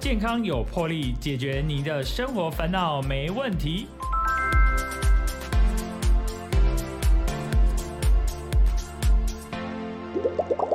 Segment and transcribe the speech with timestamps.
[0.00, 3.88] 健康有魄力，解决你的生活烦恼没问题。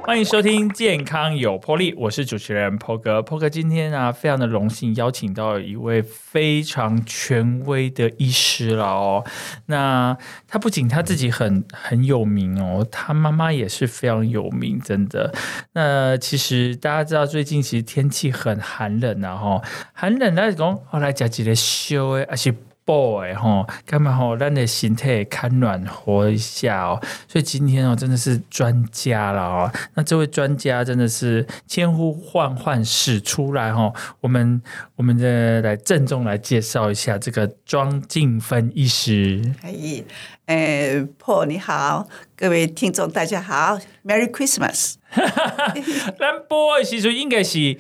[0.06, 3.22] 欢迎收听《健康有魄力》，我是主持人 Po 哥。
[3.22, 9.24] Po 哥今天啊，非常的荣幸邀请到一位非常权威的医师了哦。
[9.68, 15.34] 那他不仅他自己很很有名哦，他妈妈也是非常有名，真的。
[15.72, 19.62] 那其实大家知道，最近其实天气很寒冷啊，哈，
[19.94, 22.54] 寒冷来讲，后来加几个修诶，而且。
[22.86, 24.36] Boy 哈，干嘛吼？
[24.38, 27.02] 咱的心态看暖和一下哦。
[27.28, 29.72] 所以今天哦，真的是专家了哦。
[29.94, 33.94] 那这位专家真的是千呼万唤始出来哦。
[34.22, 34.62] 我们
[34.96, 39.42] 我们的来郑重来介绍一下这个庄静芬医师。
[39.62, 40.04] 可以，
[40.46, 44.96] 呃，Paul 你好，各位听众大家好，Merry Christmas。
[45.14, 47.78] 咱播的时候应该是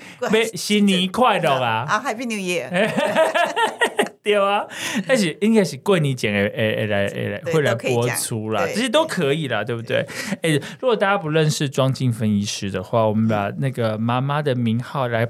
[0.53, 1.85] 新年快乐啊！
[1.89, 2.69] 啊，Happy New Year。
[4.23, 4.65] 对啊，
[5.07, 10.05] 但是应该是过年前诶诶来诶来会来播出啦，这些都可以啦，对不对？
[10.41, 15.27] 诶，如果大家不认识庄静芬医师的话，我们把 那个妈妈的名号来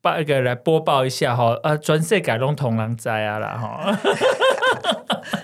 [0.00, 3.98] 报一个来播报一下哈，啊，专设改弄同郎斋啊啦哈。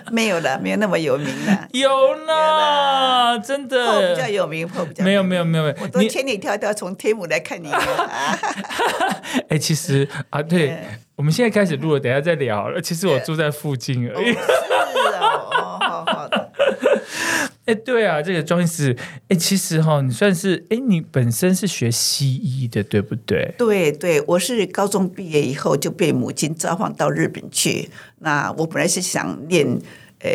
[0.13, 1.67] 没有了，没有那么有名了。
[1.73, 4.15] 有呢，真的。
[4.15, 5.75] 比较有名，破比较没有没有没有没有。
[5.81, 7.71] 我都千里迢迢从天母来看你。
[9.49, 10.77] 哎，其实啊，对，
[11.15, 12.81] 我们现在开始录了，等下再聊了。
[12.81, 14.33] 其实我住在附近而已。
[14.33, 14.43] 是哦，
[15.19, 15.28] 好好的。
[17.69, 23.53] 哎，对啊，这个庄医师，哎，其实哈，你算是，哎，你本身是学西医的，对不对？
[23.59, 27.89] 对对，我是高中毕业以后就被母亲召唤到日本去。
[28.19, 29.67] 那我本来是想念
[30.19, 30.31] 呃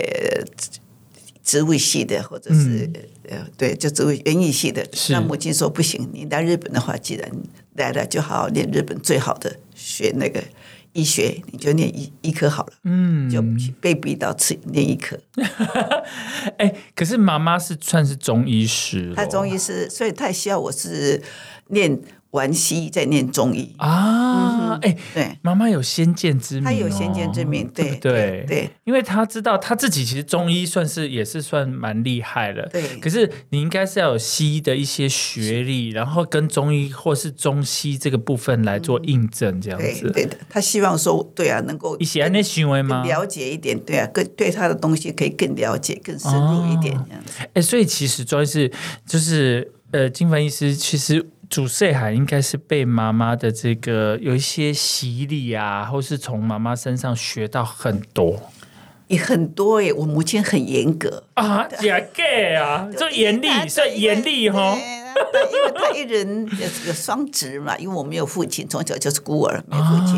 [1.43, 2.89] 植物系的，或者是
[3.29, 4.87] 呃对，就植物园艺系的。
[5.11, 7.29] 那母亲说不行，你来日本的话，既然
[7.75, 10.41] 来了，就好好念日本最好的学那个。
[10.95, 13.45] 医学你就念医医科好了，嗯，就
[13.81, 15.19] 被逼到吃念医科。
[16.57, 21.23] 哎，可是妈妈是算是中医师，她中医师，所以她需要我是
[21.69, 22.01] 念。
[22.35, 32.83] 玩西医在念中医啊，哎，对，妈妈有先见之明，她有先见之明，对对对，因为她知道她自己其实中医算是也是算蛮厉害的，对。
[32.99, 40.11] 可是你应该是要有西医的一些学历，然后跟中医或是中西这个部分来做印证，这样子。
[40.11, 43.05] 对的，他希望说，对啊，能够一些那行为吗？
[43.05, 47.33] 了解一点，对啊，更对她的东西可以更了解、更深入一点这样子。
[47.53, 48.69] 哎，所以其实主要是
[49.07, 51.25] 就是呃，金凡医师其实。
[51.55, 58.51] 主岁海应该是被妈妈的这个有一些洗礼啊，或是从妈妈身上学到很多，
[59.07, 59.93] 也很多耶。
[59.93, 64.77] 我母亲很严格啊，也 gay 啊，就严厉，这严厉哈。
[65.53, 66.49] 因为他一人
[66.87, 70.17] 有双职嘛， 因为我没有父亲，从小就是孤儿，没父亲，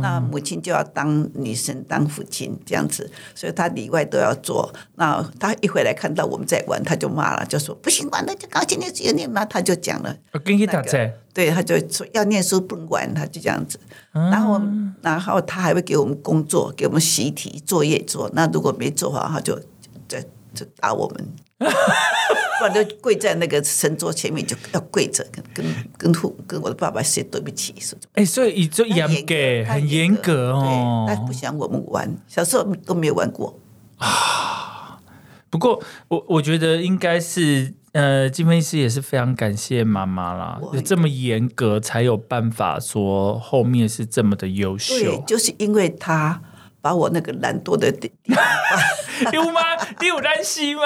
[0.00, 4.72] 那母亲就要当女生当父亲这样子，所以他里外都要做。
[4.96, 10.16] 那他一回来看到我们在玩，他就骂了，就说不行，玩的就搞今天只有念嘛，他就讲了。
[10.44, 13.78] 跟你打在，对，他就说要念书不能玩，他就这样子。
[14.12, 14.60] 然后，
[15.02, 18.30] 然后他还会给我们工作，给我们习题作业做。
[18.34, 19.58] 那如果没做好，他就
[20.08, 21.28] 在就打我们。
[22.60, 25.66] 不然就跪在那个神桌前面，就要跪着，跟跟
[25.96, 27.96] 跟父跟我的爸爸说对不起，说。
[28.14, 31.06] 哎，所以就严格，很严格哦。
[31.08, 33.58] 他不想我们玩，小时候都没有玩过
[33.98, 35.00] 啊。
[35.50, 45.22] 不过我我觉得应该是，呃，金飞师也是非常感谢妈妈啦，有这么严格，才有办法说后面是这么的优秀。
[45.26, 46.40] 就是因为他。
[46.80, 48.36] 把我那个懒惰的地方，
[49.32, 49.60] 有吗？
[50.00, 50.82] 你有担心吗？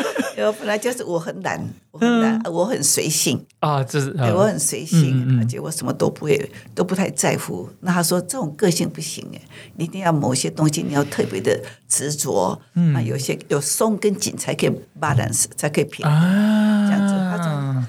[0.46, 7.68] 我本来就是我很懒，我很懒，我很随性啊，这是对我很随性，而且我什么都不会，都不太在乎。
[7.80, 9.40] 那他说这种个性不行哎，
[9.76, 11.58] 你一定要某些东西你要特别的
[11.88, 17.86] 执着，那有些有松跟紧才可以 balance，才可以平衡，这样子他种。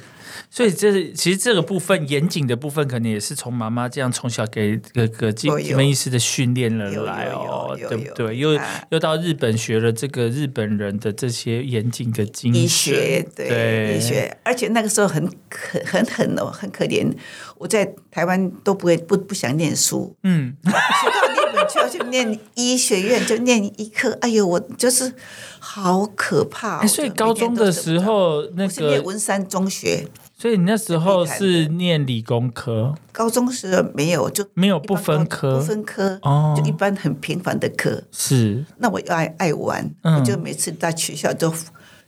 [0.53, 8.37] 所以这其实这个部分严谨的部分，可能也是从妈妈这样从小给个个基基本意识的训练了来哦，对不对？
[8.37, 8.59] 又
[8.89, 17.09] 又到日本学了这个日本人的这些严谨的经医学，对医学，而且那个时候很可很狠哦，很可怜。
[17.57, 24.11] 我在台湾都不会不不想念书，嗯， 学到日本去要去念医学院，就念医科。
[24.19, 25.13] 哎呦，我就是
[25.59, 26.85] 好可怕。
[26.85, 30.05] 所以高中的时候那个念文山中学。
[30.41, 38.01] 所以你那时候是念理工科，高中时没有就没有不分科，不分科哦，就一般很平凡的科。
[38.11, 41.53] 是，那我爱爱玩，我就每次在学校就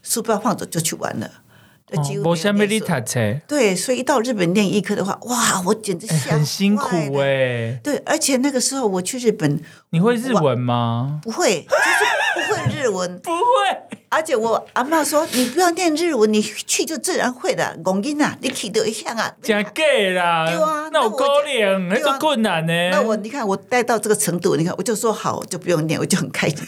[0.01, 1.30] 书包放着就去玩了，
[1.85, 6.88] 就几乎没有我下面你念书读册，对，所以一到日本念医科的话，哇，我简直哎吓很辛苦
[7.19, 7.80] 哎。
[7.83, 11.19] 对，而且那个时候我去日本你会日文吗？
[11.21, 13.42] 不会，就是日文， 不会，
[14.10, 17.77] 而且我阿妈说你不要念日文，你去就自然会的。
[17.83, 19.31] 公音啊，你去得一项啊。
[19.42, 19.83] 真假
[20.15, 20.48] 啦！
[20.50, 22.74] 对啊那我高龄，那个困难呢。
[22.92, 26.60] 那我你看我带到这个程度，你看我就说好，我就不用念，我就很开心。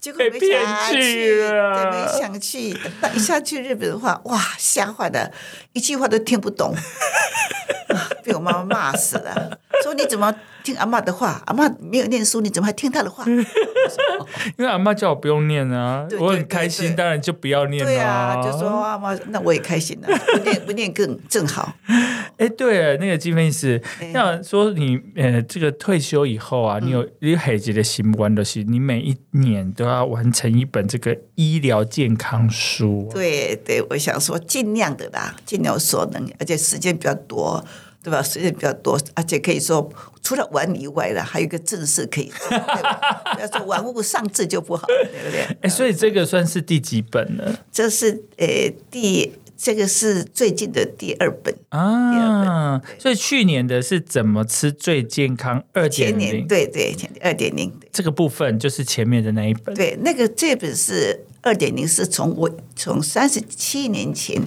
[0.00, 2.76] 结果 没想去对，没想去。
[3.00, 5.30] 但一下去日本的话，哇，吓坏了，
[5.72, 6.74] 一句话都听不懂，
[7.88, 9.58] 啊被我妈妈骂死了。
[9.82, 10.32] 说你怎么
[10.66, 11.40] 听阿妈的话？
[11.46, 13.24] 阿妈没有念书，你怎么还听她的话？
[14.58, 17.96] 因为阿妈叫我不用念啊，对我很对对开心，对当然就不要念对。
[17.98, 21.72] 啊，就说阿妈，那我也开心了，不念不念更正好。
[22.36, 33.08] 哎，对了，那个金分是哎要说你呃，这个退休以后啊，你有你海杰的习惯的是，你每一年都要完成一本这个医疗健康书。
[33.14, 37.64] 对对，我想说尽量的啦，尽量所能，而且时间比较多，
[38.06, 38.22] 对吧？
[38.22, 39.92] 时间比较多，而且可以说
[40.22, 42.48] 除了玩以外了，还有一个正事可以做？
[43.34, 45.56] 不要说玩物丧志就不好，对不对？
[45.62, 52.80] 哎，所以这个算是第几本呢这是呃第这个是最近的第二本，啊？
[52.96, 59.74] 所以去年的是怎么吃最健康二点零对对前二点零这个部分，就是前面的那一本。
[59.74, 64.40] 对，那个这本是二点零，是从我从三十七年前，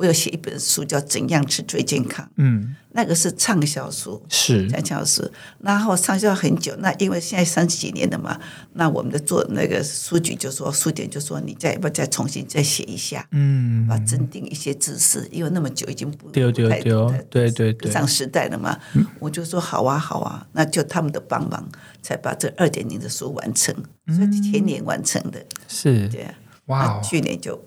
[0.00, 4.24] 我有写一本书叫《怎样吃最健康》，嗯，那个是畅销书。
[4.30, 5.30] 是畅销书，
[5.60, 6.74] 然后畅销很久。
[6.78, 8.40] 那因为现在三十几年了嘛，
[8.72, 16.80] 那我们的做那个书局就说，书店就说你再要不再重新再写一下，嗯，把增订一些知识，因为那么久已经不丢丢不太
[17.28, 18.78] 对对对，上时代了嘛。
[19.18, 21.68] 我就说好啊好啊，那就他们的帮忙，
[22.00, 23.74] 才把这二点零的书完成，
[24.16, 26.34] 所以前年完成的，是对啊。
[26.66, 27.60] 哇去年就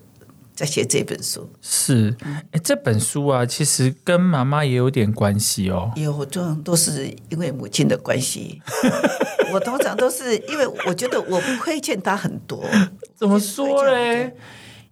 [0.56, 2.16] 在写这本书，是
[2.52, 5.92] 哎，这本书啊，其实跟妈妈也有点关系哦。
[5.96, 8.62] 有这种都是因为母亲的关系。
[9.52, 12.64] 我通常都是因为我觉得我不亏欠她很多。
[13.16, 14.36] 怎么说嘞？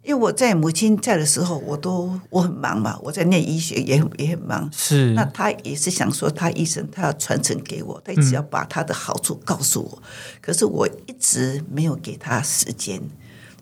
[0.02, 4.68] 因为我在母亲在的时候，我都我很忙嘛，我在念医学也很也很忙。
[4.72, 10.02] 是那他也是想说，他医生他要传承给我，他一直要把他的好处告诉我，
[10.40, 12.96] 可是我一直没有给他时间，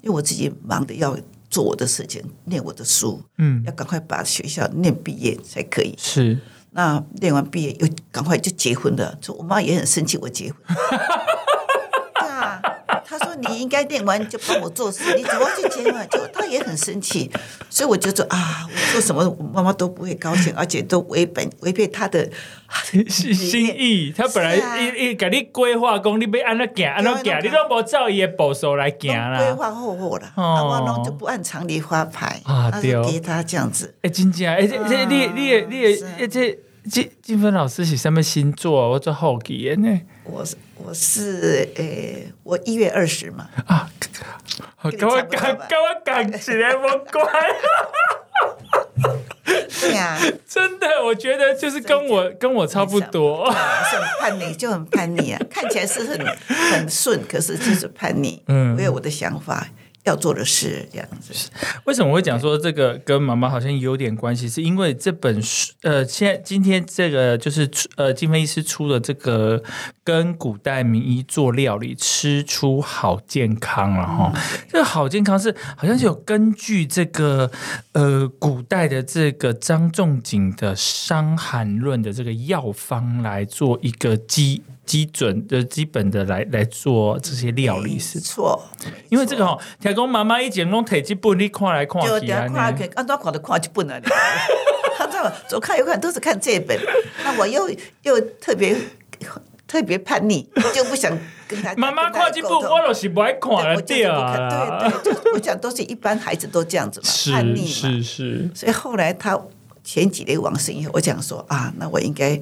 [0.01, 1.15] 因为我自己忙的要
[1.51, 5.95] 做我的事情，念我的书，嗯，要赶快把学校念毕业才可以。
[5.99, 6.39] 是
[6.73, 10.59] 那念完毕业又赶快就结婚了，所以我妈也很生气我结婚。
[13.11, 16.05] 对啊，她说你应该念完就帮我做事，你怎么要去接嘛？
[16.07, 17.31] 就他也很生气，
[17.69, 22.29] 所以我就说啊，我做什么我妈妈都不会高兴，而且都违本违背他的
[22.83, 24.13] 心心意。
[24.17, 29.55] 他本来一一给你规划，讲你要安怎行，安怎行，你都无照伊的步数来行规啦。
[29.57, 33.95] 划后后了，哦啊，我弄就不按常理发牌，那啊对给他这样子。
[34.03, 35.67] 哎，真正哎，这这你你的
[36.19, 38.91] 你这金金芬老师是什么星座？
[38.91, 43.91] 我做好奇的呢我是我是呃，我一月二十嘛，啊！
[44.81, 45.87] 跟你跟我差不多吧讲，跟我
[46.31, 47.23] 讲起来，我乖。
[49.81, 53.51] 对呀、真的，我觉得就是跟我跟我差不多。
[53.53, 55.41] 是很叛逆，就很叛逆啊！
[55.51, 56.27] 看起来是很
[56.73, 58.43] 很顺，可是就是叛逆。
[58.47, 59.67] 嗯我有我的想法，
[60.05, 61.51] 要做的事这样子。
[61.85, 64.49] 为什么我会讲说这个跟妈妈好像有点关系？
[64.49, 69.63] 是因为这本书，呃，现在今天这个就是呃，金飞医师出的这个
[70.11, 74.33] 跟古代名医做料理，吃出好健康了哈。
[74.69, 77.49] 这个好健康是好像是有根据这个
[77.93, 87.97] 呃古代的这个张仲景的《伤寒论》的这个药方来做一个基基准的基本的来来做这些料理。
[87.97, 88.61] 是错，
[89.11, 94.09] 因为这个哦，听讲妈妈以前拢摕这本你看来看就去啊看 看，按照看都看就不能了。
[94.99, 96.77] 他这么左看右看都是看这本，
[97.23, 97.71] 那我又
[98.03, 98.77] 又特别
[99.71, 107.93] 特别叛逆， 就不想跟他 妈妈看这部我就是不爱看了对啊，对对，我想都是一般孩子都这样子嘛， 叛逆是嘛。
[107.93, 109.41] 是是，所以后来他
[109.85, 112.41] 前几年往生以后，我讲说啊，那我应该，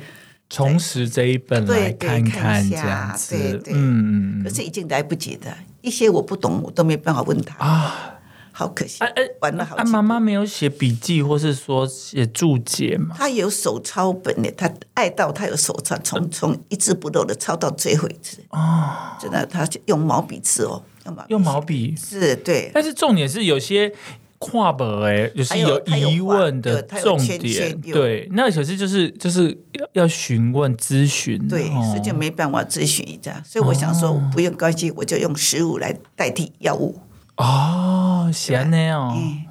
[0.49, 3.37] 重拾这一本来看这看一下样子。
[3.37, 3.75] 对，对。
[3.77, 4.43] 嗯。
[4.43, 8.15] 可是已经来不及的，一些我不懂，我都没办法问他，啊，
[8.59, 13.15] 好可惜啊，哎啊，玩了好几妈妈没有写笔记或是说写注解嘛？
[13.17, 18.39] 他有手抄本呢，她爱到她有手抄，从从一字不漏的抄到最后一字。
[18.51, 23.95] 哦，真的，他是用毛笔字哦，用毛笔用毛笔，是对，但是重点是有些。
[24.41, 33.43] 跨本哎，就是有些有疑问的重圈点圈，对，那可是就是就是要要询问咨询，对，哦所以就没办法咨询一下。
[33.45, 36.97] 所以我想说，不用关系，我就用食物来代替药物。
[37.37, 39.01] 哦，哦，喜欢那样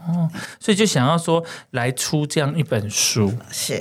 [0.07, 0.29] 哦
[0.60, 3.34] 所以就想要说来出这样一本书。
[3.50, 3.74] 是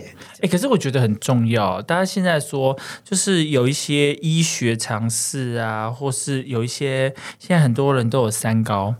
[0.43, 1.81] 哎，可是我觉得很重要。
[1.83, 8.95] 大家现在说，就是有一些医学常识啊，或是有一些现在很多人都有三高，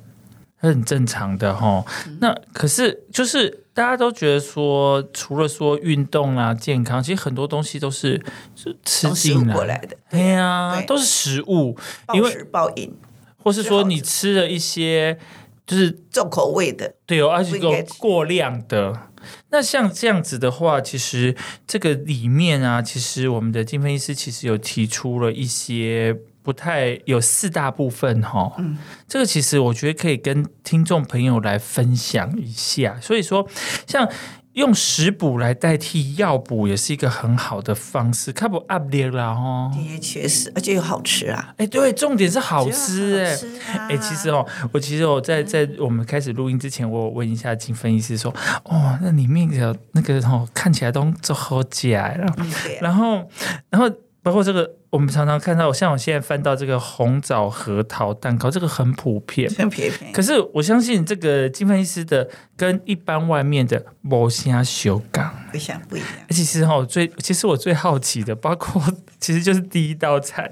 [0.61, 1.85] 这很正常的哈。
[2.07, 8.25] 嗯那可是就是大家都觉得说，除了说运动啊、健康，其实很多东西都是
[8.55, 11.77] 是吃进来过来的，对呀、对都是食物，
[12.15, 12.97] 因为暴饮，
[13.37, 15.19] 或是说你吃了一些
[15.67, 19.09] 就是重口味的，对哦，而且有过量的。
[19.51, 21.35] 那像这样子的话，其实
[21.67, 28.53] 这个里面啊，其实我们的金分医师其实有提出了一些不太有四大部分哈。
[28.59, 32.99] 嗯，这个其实我觉得可以跟听众朋友来分享一下。
[33.01, 33.49] 所以说，
[33.87, 34.09] 像。
[34.57, 39.71] 用食补来代替药补也是一个很好的方式，看不 up 力啦哦。
[39.75, 48.35] 的确是，而且又好吃啊，哎，对，重点是好吃哎、好吃啊哎、其实哦，我其实我在在我们开始录音之前，我有问一下金分医师说，
[48.65, 52.27] 哦，那里面的那个哦，看起来都都好假了。
[52.39, 53.29] 嗯啊，然后，
[53.69, 59.47] 然后包括这个，我们常常看到，像我现在翻到这个红枣核桃蛋糕，这个很普遍。
[59.51, 59.93] 很普遍。
[60.11, 62.27] 可是我相信这个金分医师的
[62.57, 65.35] 跟一般外面的某些修港。
[65.53, 68.83] 不像不一样，其实哈，我最其实我最好奇的，包括
[69.21, 70.51] 其实就是第一道菜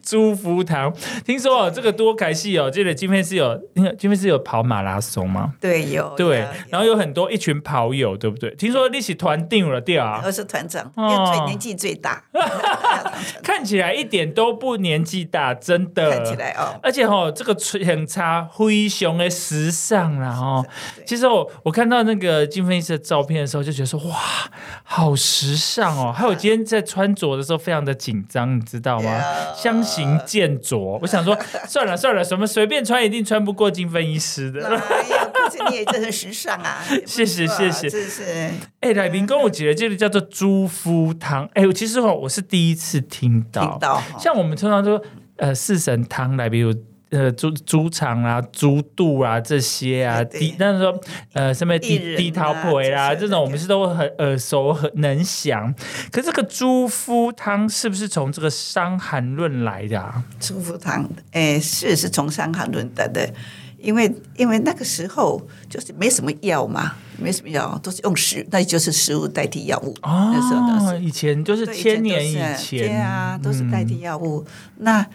[0.00, 0.94] 猪福堂。
[1.24, 5.54] 听说哦，这个多凯西哦，这个金片是有，因为金片是有跑马拉松吗？
[5.60, 8.54] 对，有对有，然后有很多一群跑友，对不对？
[8.54, 12.22] 听说一起团定了，对啊，我是团长，因哦为最年纪最大，
[13.42, 16.10] 看起来一点都不年纪大，真的。
[16.10, 20.66] 看起来哦，而且哦，这个很差，灰熊的时尚啦哦。
[21.06, 24.16] 其实我我看到那个金分医师的照片的时候，就觉得说哇，
[24.84, 26.12] 好时尚哦。
[26.12, 29.10] 还有今天在穿着的时候非常的紧张，你知道吗
[29.56, 30.98] 相形见绌。
[31.00, 34.80] 我想说，算了算了，什么随便穿一定穿不过金分医师的。
[35.58, 36.82] 哎呀，可是你也真很时尚啊！
[37.06, 41.48] 谢谢谢谢这是哎，来宾跟我姐的这个叫做猪夫汤。
[41.54, 43.62] 哎，我其实哦，我是第一次听到。
[43.62, 45.02] 听到像我们通常说，
[45.36, 46.74] 呃，四神汤来，比如
[47.10, 51.00] 呃猪猪肠啊、猪肚啊这些啊，对对低但是说
[51.32, 55.74] 呃什么低低桃腿啦，这种我们是都很耳熟很能详。
[56.12, 60.22] 可这个猪夫汤是不是从这个《伤寒论》来的啊？
[60.38, 63.28] 猪夫汤，哎，是是从《伤寒论》得的，
[63.80, 69.94] 因为因为那个时候就是没什么药嘛，没什么药，都是用食，那就是食物代替药物。
[70.02, 74.44] 那时候都哦，是以前就是千年以前，对啊，都是代替药物。
[74.78, 75.06] 那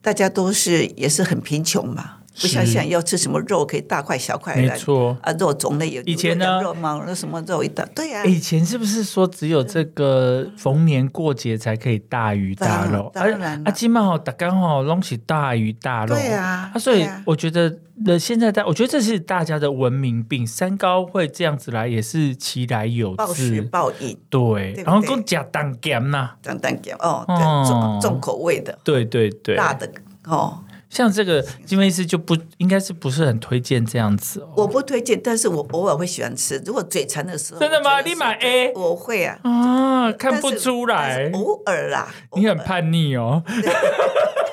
[0.00, 5.16] 大家都是也是很贫穷嘛，不像是现在要吃什么肉可以大块小块的，没错。
[5.22, 13.10] 啊，肉种类有以前呢肉嘛那什么肉一大，对呀、啊，以前是不是说只有这个逢年过节才可以大鱼大肉？
[13.12, 16.14] 当然当然了啊，今嘛吼大刚好拢是大鱼大肉。
[16.14, 23.62] 对啊所以我觉得那现在大，我觉得这是大家的文明病，三高会这样子来，也是其来有暴食自。
[23.62, 26.30] 暴饮，对，然后对更加当咸呐。
[26.42, 29.90] 当当讲哦，对，哦重重口味的、对对对，辣的
[30.24, 30.64] 哦。
[30.90, 34.52] 像这个金威斯就不应该是不是很推荐这样子哦。
[34.56, 36.60] 我不推荐，但是我偶尔会喜欢吃。
[36.66, 38.72] 如果嘴馋的时候，真的吗你买 A？
[38.74, 43.42] 我会啊，啊，看不出来，偶尔啦，你很叛逆哦。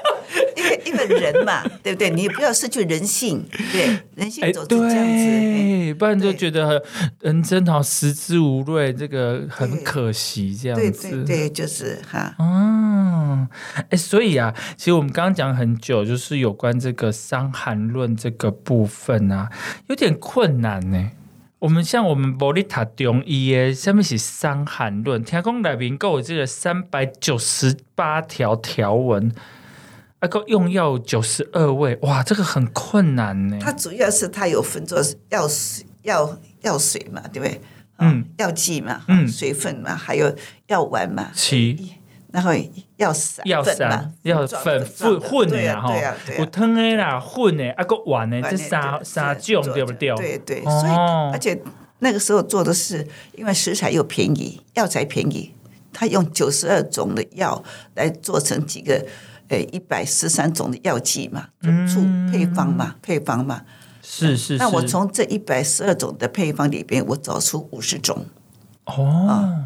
[0.55, 2.09] 因为因为人嘛， 对不对？
[2.09, 5.93] 你也不要失去人性，对人性走就这样子。
[5.95, 6.83] 不然就对觉得
[7.21, 11.23] 人生好食之无味，这个很可惜，这样子。
[11.23, 13.47] 对对，就是哈，嗯，
[13.89, 19.49] 哎，所以啊，其实我们刚刚讲很久，就是有关这个《伤寒论》这个部分啊，
[19.87, 21.11] 有点困难呢。
[21.59, 29.31] 我们像我们伯利塔中医的，下面是《伤寒论》，听讲内面够有这个三百九十八条条文，
[30.19, 33.59] 啊，够用药九十二味，哇，这个很困难呢。
[33.61, 37.61] 它主要是它有分作药水、药药水嘛，对不对？
[37.99, 40.35] 嗯，药剂嘛，嗯水分嘛，还有
[40.67, 41.93] 药丸嘛，七
[42.31, 42.51] 然后
[42.97, 46.49] 药散药散、药粉混混的啦吼对啊对啊，对有啊。
[46.51, 50.15] 汤的啦、混的，啊个丸的，这三对三种对不对？
[50.15, 50.93] 对对，哦所以
[51.33, 51.61] 而且
[51.99, 55.53] 那个时候做的是，因为食材又便宜，药材便宜，
[55.93, 59.05] 他用九十二种的药来做成几个。
[59.49, 63.61] 呃，一百十三种的药剂嘛，就处配方嘛，配方嘛。
[64.01, 64.57] 是是是。
[64.57, 68.25] 那我从这一百十二种的配方里边，我找出五十种
[68.85, 69.65] 哦，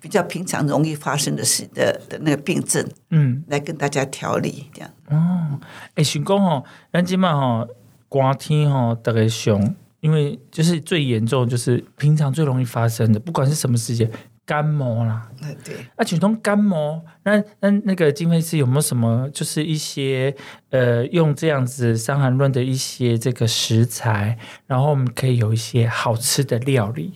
[0.00, 4.90] 比较平常容易发生的事的的那个病症，嗯来跟大家调理，这样。
[5.08, 5.58] 哦，
[5.96, 7.68] 哎，想讲吼，咱今嘛吼，
[8.08, 14.10] 寒天吼，大概上，因为就是最严重，就是平常最容易发生的，不管是什么时间，
[14.50, 15.30] 干毛啦。
[15.42, 15.76] 嗯，对。
[15.94, 20.34] 啊，普通干毛，那那那个金飞师有没有什么，就是一些
[20.70, 27.12] 呃，用这样子《伤寒论》的一些这个食材，然后我们可以有一些好吃的料理。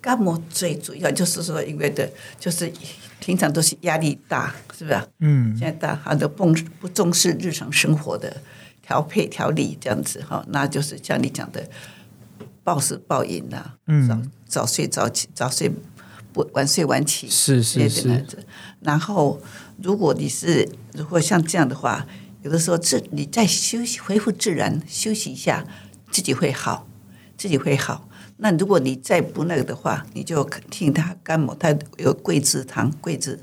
[0.00, 2.08] 干毛最主要就是说，因为的，
[2.38, 2.72] 就是
[3.18, 5.00] 平常都是压力大，是不是？
[5.18, 5.56] 嗯。
[5.56, 8.36] 现在大家都不不重视日常生活的
[8.80, 11.68] 调配调理这样子哈，那就是像你讲的，
[12.62, 15.68] 暴食暴饮呐，嗯，早早睡早起，早睡
[16.34, 18.26] 不晚睡晚起，是是是。
[18.80, 19.40] 然后，
[19.80, 22.06] 如果你是如果像这样的话，
[22.42, 25.64] 有的时候自你再休息恢复自然休息一下，
[26.10, 26.86] 自己会好，
[27.38, 28.08] 自己会好。
[28.38, 33.38] 那如果你再不那个的话，你就听它肝毛，它有桂枝汤，桂枝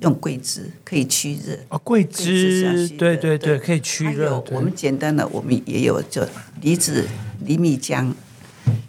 [0.00, 1.58] 用桂枝可以驱热。
[1.68, 4.42] 哦，桂枝，对对对，可以驱热。
[4.52, 6.24] 我们简单的，我们也有就
[6.62, 7.06] 梨子、
[7.44, 8.12] 梨蜜浆，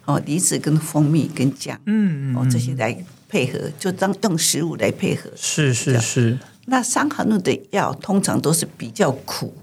[0.05, 5.29] 哦，梨子跟蜂蜜跟姜，嗯嗯，哦，这些来配合，就当用食物来配合。
[5.35, 6.37] 是是是。
[6.65, 9.53] 那伤寒论的药通常都是比较苦。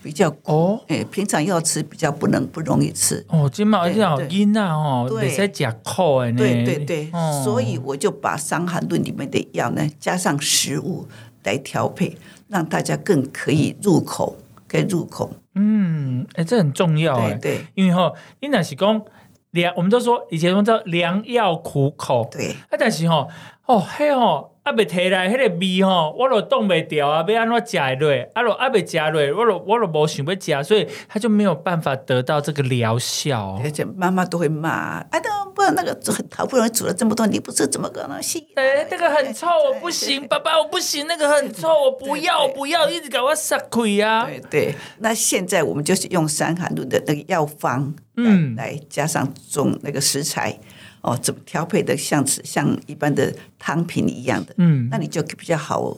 [0.00, 3.50] 比较哦，哎，平常要吃比较不能不容易吃哦。
[3.52, 6.30] 金毛是好阴啊哦，没在夹苦哎。
[6.30, 7.10] 对对对，
[7.44, 11.06] 所以我就把《伤寒论》里面的药呢，加上食物
[11.42, 14.36] 来调配，让大家更可以入口，
[14.68, 15.34] 可以入口。
[15.56, 17.34] 嗯，哎，这很重要哎。
[17.34, 19.02] 对，因为哈，你那是讲
[19.50, 22.28] 良，我们都说以前说叫良药苦口。
[22.30, 23.26] 对，啊，但是哈，
[23.66, 24.50] 哦，嘿哦。
[24.68, 27.24] 啊，未摕来迄个味吼，我都冻袂掉啊！
[27.26, 28.30] 要安怎食落？
[28.34, 33.58] 啊，若啊未食落，我都我都无想要食，所以他就没有办法得到这个疗效。
[33.64, 38.44] 而且妈妈都会骂，哎，都不那个煮好不容易煮了这么多，你不吃怎么可能行？
[38.56, 44.26] 哎，这个很臭，我不行，爸爸我不行，那个很臭，我不要不要，一直给我撒亏啊！
[44.26, 50.58] 对对，那现在我们就是用山寒露的那个药方，嗯，来加上种那个食材。
[51.00, 55.94] 哦，怎么调配的像像一般的汤品一样的，嗯，那你就比较好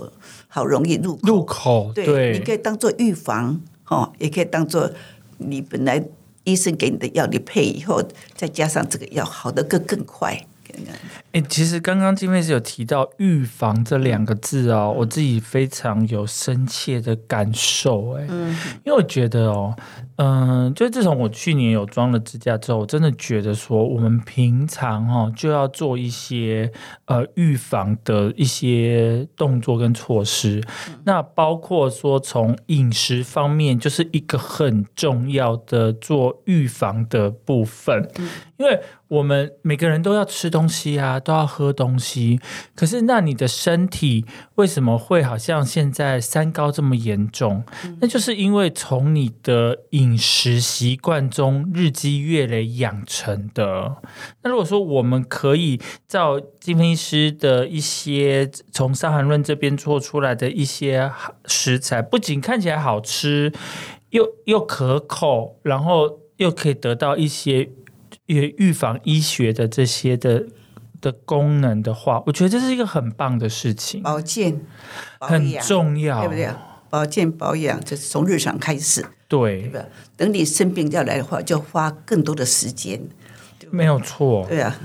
[0.48, 4.90] 好容易入入口，对，你可以当做预防，哦，也可以当做
[5.38, 6.02] 你本来
[6.44, 8.02] 医生给你的药，你配以后
[8.34, 10.46] 再加上这个药，好的更更快。
[11.32, 18.14] 哎，其实刚刚金妹是有提到“预防”这两个字哦，我自己非常有深切的感受。
[18.14, 18.50] 哎，嗯，
[18.84, 19.76] 因为我觉得哦，
[20.16, 26.72] 嗯，就自从我去年有装了支架之后，我真的觉得说，我们平常哈就要做一些
[27.04, 30.60] 呃预防的一些动作跟措施。
[31.04, 38.10] 那包括说从饮食方面，就是一个很重要的做预防的部分，
[38.56, 38.80] 因为。
[39.10, 42.40] 我们每个人都要吃东西啊，都要喝东西。
[42.74, 44.24] 可是，那你的身体
[44.56, 47.62] 为什么会好像现在三高这么严重？
[48.00, 53.96] 那就是因为从你的饮食习惯中日积月累养成的。
[54.42, 61.10] 那如果说我们可以照金分医师的一些从《伤寒论》这边做出来的一些
[61.44, 63.52] 食材，不仅看起来好吃，
[64.10, 67.70] 又又可口，然后又可以得到一些。
[68.26, 70.46] 也预防医学的这些的
[71.00, 74.02] 的功能的话，我觉得这是一个很棒的事情。
[74.02, 74.60] 保健
[75.20, 76.48] 很重要，对不对？
[76.88, 79.84] 保健保养就是从日常开始，对，对吧？
[80.16, 83.00] 等你生病要来的话，就花更多的时间。
[83.70, 84.76] 没有错，对啊，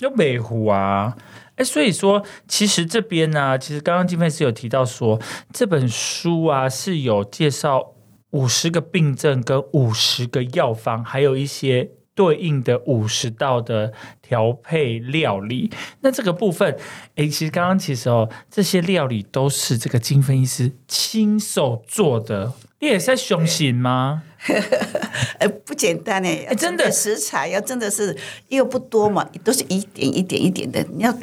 [0.00, 1.16] 要美湖啊，
[1.56, 5.20] 哎，所以说，其实这边呢，其实刚刚金佩斯有提到说，
[5.52, 7.94] 这本书啊是有介绍
[8.30, 11.90] 五十个病症跟五十个药方，还有一些。
[12.18, 16.76] 对应的五十道的调配料理，那这个部分，
[17.14, 24.24] 哎，其实刚刚其实哦，这些料理都是这个金分医师亲手做的，你也在雄心吗？
[25.38, 28.16] 呃，不简单哎，真的食材要真的是
[28.48, 31.16] 又不多嘛，都是一点一点一点的，你要。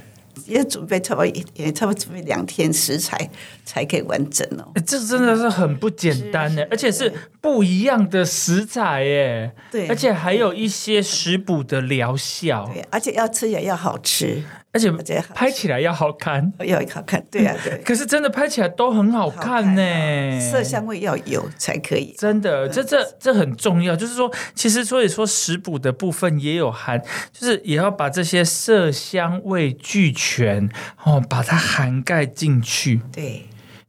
[0.47, 3.29] 要准备差不多也差不多准备两天食材
[3.63, 4.71] 才可以完整哦。
[4.85, 9.51] 这真的是很不简单呢，而且是不一样的食材耶。
[9.71, 12.69] 对，而且还有一些食补的疗效。
[12.73, 14.43] 对，而且要吃也要好吃。
[14.75, 17.77] 而且拍起来要好看，要好看，对啊，对。
[17.87, 22.13] 可是真的拍起来都很好看呢，色香味要有才可以。
[22.17, 23.95] 真的，这这这很重要。
[23.95, 30.69] 就是说，其实所以说食补的部分也有含，就是也要把这些色香味俱全
[31.05, 32.99] 哦，把它涵盖进去。
[33.13, 33.45] 对。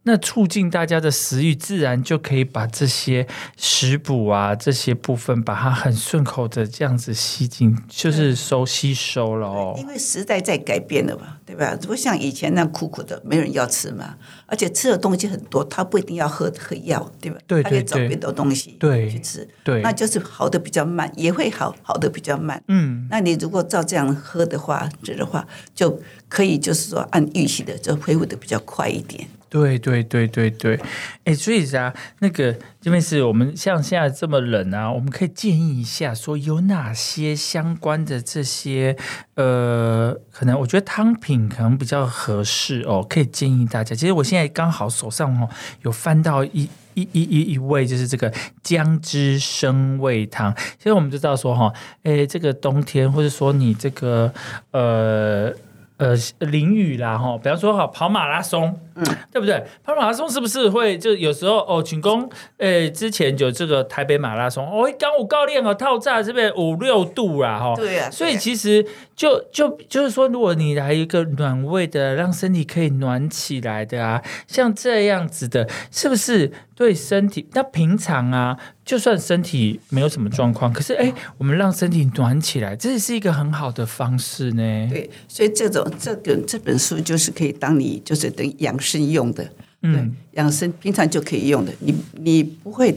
[0.08, 9.74] 那促进大家的食欲，自然就可以把这些食补啊这些部分，把它很顺口的这样子吸进，就是收吸收了哦。
[9.76, 11.76] 因为时代在改变了嘛，对吧？
[11.80, 14.14] 如果像以前那样苦苦的，没人要吃嘛，
[14.46, 17.38] 而且吃的东西很多，他不一定要喝喝药，对吧？
[17.48, 22.62] 对对他可以找对别的东西对去吃，对那就是好的比较慢，也会好，好的比较慢。
[22.68, 29.28] 嗯，那你如果照这样喝的话，这的话，就可以就是说按预期的，就恢复的比较快一点。
[29.48, 30.80] 对对对对对，
[31.24, 38.96] 哎，所以啊，那个这边是我们像现在这么冷啊，我们可以建议一下，说有哪些相关的这些
[39.34, 43.94] 呃，可能我觉得汤品可能比较合适哦，可以建议大家。
[43.94, 45.48] 其实我现在刚好手上哦
[45.82, 46.68] 有翻到一。
[46.96, 48.32] 一一一一味就是这个
[48.62, 51.70] 姜汁生味汤，其实我们就知道说哈，
[52.04, 54.32] 诶，这个冬天或者说你这个
[54.70, 55.52] 呃
[55.98, 59.64] 呃淋雨啦哈，比方说哈跑马拉松，嗯，对不对？
[59.82, 62.28] 跑马拉松是不是会就有时候哦，请公
[62.58, 68.10] 诶之前就这个台北马拉松，哦，刚我教练哦，套炸这边五六度啦哈，对啊。
[68.10, 68.84] 所以其实
[69.16, 77.48] 就就就是说，如果你来一个暖胃的，让身体可以暖起来的啊，像这样子的，是不是对身体？
[77.54, 84.88] 那平常啊，就算身体没有什么状况，可是哎，我们让身体暖起来，这也是一个很好的方式呢。
[84.90, 89.42] 对，所以这种这个这本书就是可以当你就是等养生用的，
[89.80, 91.72] 对嗯，，养生平常就可以用的。
[91.80, 92.94] 你你不会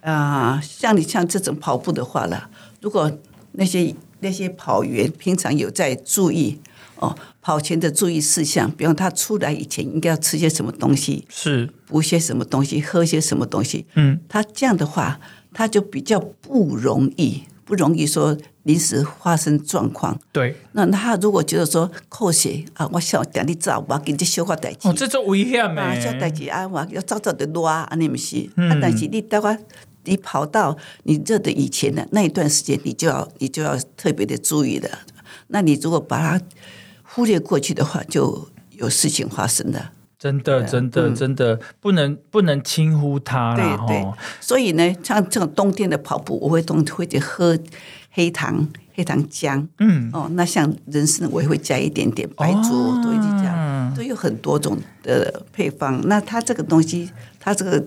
[0.00, 2.48] 啊、像你像这种跑步的话啦，
[2.80, 3.10] 如果
[3.52, 6.58] 那些那些跑员平常有在注意
[6.96, 15.20] 哦，跑前的注意事项，比方他出来以前应该要吃些什么东西，是，补些什么东西，喝些什么东西，嗯，他这样的话，
[15.52, 20.18] 他就比较不容易不容易说临时发生状况。
[20.32, 28.48] 对，那他如果觉得说扣血啊，我想等你走，我给你消化代志哦，，这种危险啊，消代哎，志啊，我要早早的热啊，安尼不是？
[28.56, 28.70] 嗯。
[28.70, 29.58] 啊，但是你等我
[30.06, 34.88] 你跑到你热的以前的那一段时间，你就要你就要特别的注意了。
[35.48, 36.44] 那你如果把它
[37.02, 39.92] 忽略过去的话，就有事情发生了。
[40.18, 47.56] 真的，真的，真的不能不能轻忽它啦，嗯对对哈，所以呢，像这种冬天的跑步，我会冬会去喝
[48.10, 49.68] 黑糖黑糖浆。
[49.78, 56.00] 嗯，哦，那像人参，我也会加一点点白哦灼，都一起加，都有很多种的配方。
[56.08, 57.84] 那它这个东西，它这个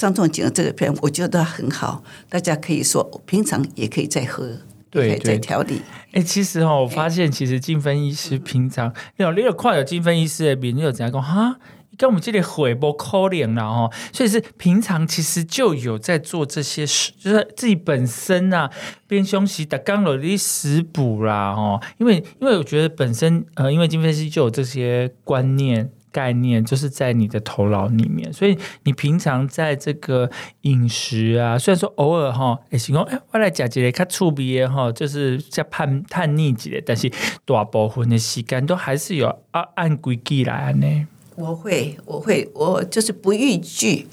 [0.00, 4.56] 张仲景的这个片，我觉得很好，大家可以说平常也可以再喝，
[4.88, 5.82] 对也可以再对调理。
[6.12, 11.58] 哎、其实哦，我发现其实金分医师平常，你有你有看有金分医师的面，你有怎样讲哈？
[11.98, 18.70] 跟我们这里回不可怜了哦，所以是平常其实就有在做这些事，就是自己本身啊，
[19.06, 25.90] 边休息的刚有的食补啦哦，因为因为我觉得本身呃，因为金分析就有这些观念。
[26.12, 30.30] 概念就是在你的头脑里面，所以你平常在这个
[30.62, 37.10] 饮食啊，虽然说偶尔哈，也行讲，哎，我来讲几个较触鼻的哈，就是在叛叛逆一个，但是
[37.44, 41.06] 大部分的时间都还是有按按规矩来呢。
[41.36, 44.06] 我会，我会，我就是不逾矩，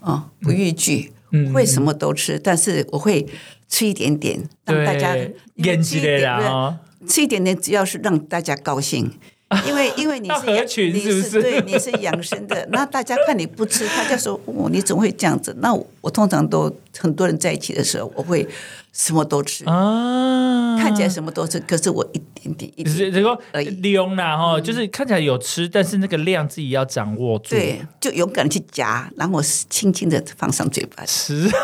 [0.00, 3.26] 哦，不逾矩，嗯会什么都吃，但是我会
[3.68, 9.10] 吃一点点，让大家对因为演技的吃一点啦哦，吃一点点，只要是让大家高兴。
[9.66, 15.54] 因为因为你是养合群你是不是对，你是养生的，那大家看你不吃，他就说哦，你怎么会这样子？
[15.60, 18.46] 那我我通常都很多人在一起的时候，我会
[18.92, 27.50] 什么都吃，啊，看起来什么都吃，可是我一点点一点只是这个而已量啦哈，就是看起来有吃，但是那个量自己要掌握住。
[27.50, 31.04] 对，就勇敢地去夹，然后轻轻的放上嘴巴。
[31.04, 31.48] 吃。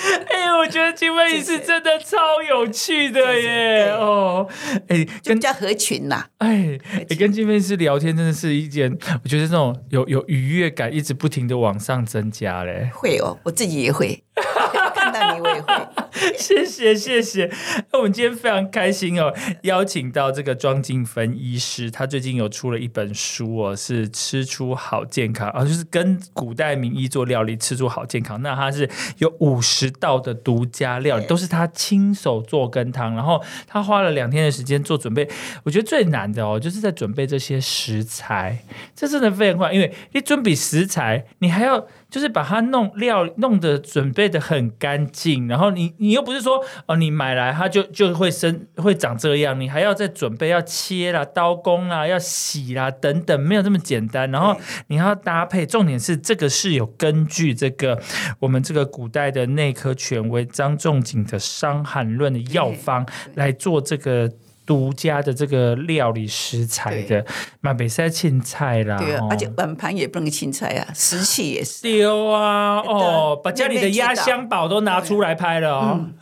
[0.30, 2.16] 哎、我觉得金威仪是真的超
[2.48, 3.90] 有趣的耶！
[3.92, 4.48] 哦，
[4.88, 12.90] 哎、跟叫合群呐、哎、欸跟金飞师聊天真的是一件，我觉得这种有有愉悦感，一直不停的往上增加嘞。
[12.94, 14.22] 会哦，我自己也会，
[14.94, 15.74] 看到你我也会。
[16.36, 17.50] 谢谢谢谢，
[17.92, 28.40] 那我们今天非常开心哦，邀请到这个庄静芬医师，他最近有出了一本书哦，是吃出好健康啊，就是跟古代名医做料理，吃出好健康。
[28.42, 35.28] 那他是有五十道的独家料理，都是他亲手做羹汤，然后他花了两天的时间做准备。
[35.64, 54.30] 我觉得最难的哦，就是在准备这些食材，这真的非常快，因为你准备食材，你还要就是把它弄料弄得准备的很干净，然后你你又不是说哦，你买来它就就会生会长这样，你还要再准备要切啦、刀工啦、要洗啦等等，没有这么简单。
[54.30, 54.54] 然后
[54.88, 58.00] 你还要搭配，重点是这个是有根据这个
[58.40, 64.30] 我们这个古代的内科权威张仲景的《伤寒论》的药方来做这个。
[64.70, 67.26] 独家的这个料理食材的，
[67.60, 71.82] 买北塞青菜啦，对啊哦，而且碗盘也不能青菜啊，食器也是。
[71.82, 76.06] 丢啊，哦，把家里的压箱宝都拿出来拍了哦。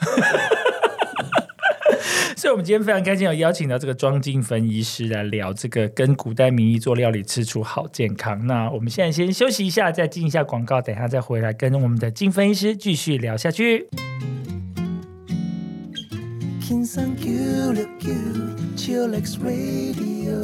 [2.39, 8.47] 所以，我们今天非常开心有邀请到这个庄敬芬医师来聊这个跟古代名医做料理吃出好健康。
[8.47, 13.91] 那我们现在先休息一下，再进一下广告，等一下再回来跟我们的金芬医师继续聊下去。
[16.69, 18.77] Kinsan Q6 Radio.
[18.77, 20.39] chillax radio.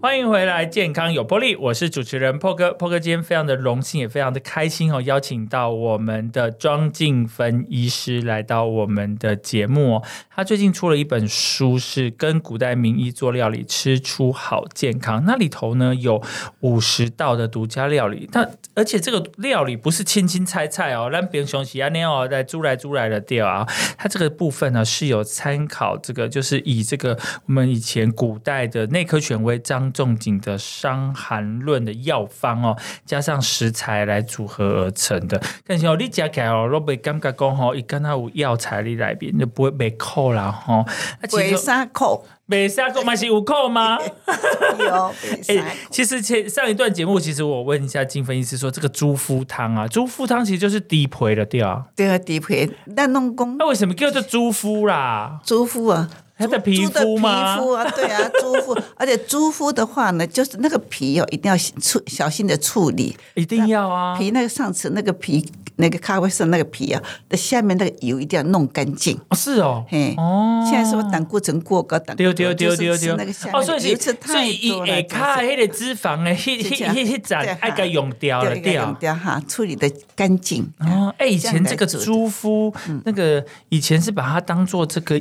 [0.00, 2.72] 欢迎回来，健康有魄力，我是主持人破哥。
[2.72, 10.04] 破哥今天非常的荣幸，也非常的开心哦，邀请到我们的庄敬芬医师来到我们的节目哦。
[10.30, 15.24] 他最近出了一本书，是跟古代名医做料理，吃出好健康。
[15.26, 16.22] 那里头呢有
[16.60, 23.66] 五十道的独家料理，但而且这个料理不是轻轻菜菜哦，让别人雄起啊那哦，在租来租来的掉啊。
[23.96, 35.40] 它这个部分呢是有参考这个，就是以这个我们以前古代的内科权威张仲景的《伤寒论》的药方哦，加上食材来组合而成的。
[35.66, 40.84] 但是哦，你吃起来哦，都被感觉讲吼，一跟它有药材里来边就不会被扣啦吼。
[41.20, 43.98] 那其尾实沙扣没下购买是有扣吗？
[44.78, 52.70] 有尾哎、 沙其实前上一段节目，其实我问一下金分医师说，这个猪肤汤啊，猪肤汤其实就是低培的对啊，对啊，低配。
[52.86, 55.40] 那弄公那为什么叫做猪肤啦？
[55.44, 57.56] 猪肤啊，它的皮猪的肤吗？
[57.56, 63.16] 皮肤啊，对啊， 猪肤，而且猪肤的话呢，就是那个皮哦，一定要处小心的处理。
[63.34, 64.16] 一定要啊！
[64.16, 65.44] 皮那个上次那个皮，
[65.76, 69.18] 那个咖啡色那个皮啊的下面那个油一定要弄干净。
[69.28, 73.16] 哦，是哦，嘿，哦，现在说胆固醇过高，胆固丢醇丢丢丢。
[73.16, 76.94] 那个下面的油吃所以以太多了，下卡就是迄个脂肪的，迄迄就这样。
[76.94, 79.14] 迄迄盏对爱给用掉了对该用掉。
[79.14, 80.68] 哈，处理的干净。
[80.80, 82.72] 哦，哎，以前这个猪肤，
[83.04, 85.20] 那个以前是把它当做这个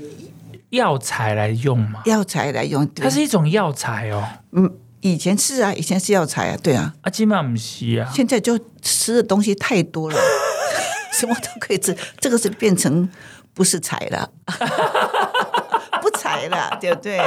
[0.70, 2.02] 药材来用嘛？
[2.06, 4.28] 药材来用，对它是一种药材哦。
[4.52, 8.12] 嗯，以前是啊，以前是药材啊，对啊，啊，基本上不是啊。
[8.14, 10.18] 现在就吃的东西太多了，
[11.14, 13.08] 什么都可以吃，这个是变成
[13.54, 14.30] 不是材了，
[16.02, 17.18] 不财了，对不对？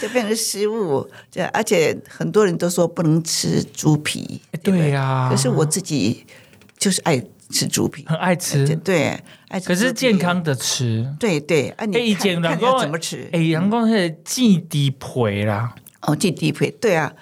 [0.00, 6.26] 就变成食物，这而且很多人都说不能吃猪皮，对呀可是我自己
[6.78, 9.18] 就是爱吃猪皮，很爱吃，对，
[9.60, 11.06] 可是健康的吃。
[11.18, 13.28] 对对，啊，你看前人看要怎么吃？
[13.32, 17.12] 哎，阳光是忌低培啦，哦，忌低皮，对啊，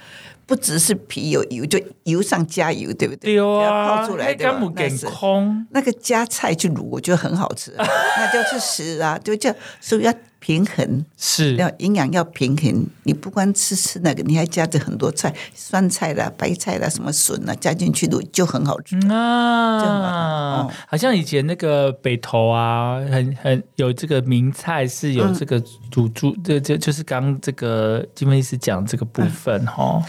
[0.46, 3.32] 不只是皮有油，就油上加油，对不对？
[3.32, 5.66] 对要啊，泡出来的干不健康。
[5.70, 7.86] 那个加菜去卤，我觉得很好吃、啊，
[8.18, 12.86] 那就是食啊，就叫所以要平衡，是要营养要平衡。
[13.04, 18.96] 你不光吃吃那个，你还加着很多菜，酸菜啦、白菜啦、什么笋啦，加进去都就很好吃。
[19.08, 30.02] 啊啊哦，好像以前那个北投啊，很很有这个名菜是有这个煮猪，这这就是刚刚这个金梅医师讲这个部分哈。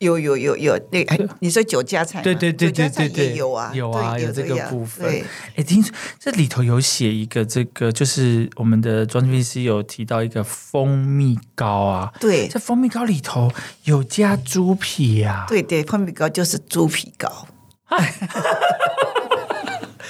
[0.00, 5.22] 有有有有，那哎你说酒家菜，对对对对对对，有啊，有啊，有这个部分。
[5.54, 12.48] 哎，听说这里头有写一个这个，就是我们的庄金医师有提到一个蜂蜜糕啊，对。
[12.48, 13.52] 这蜂蜜糕里头
[13.84, 17.46] 有加猪皮啊，对对，蜂蜜糕就是猪皮糕。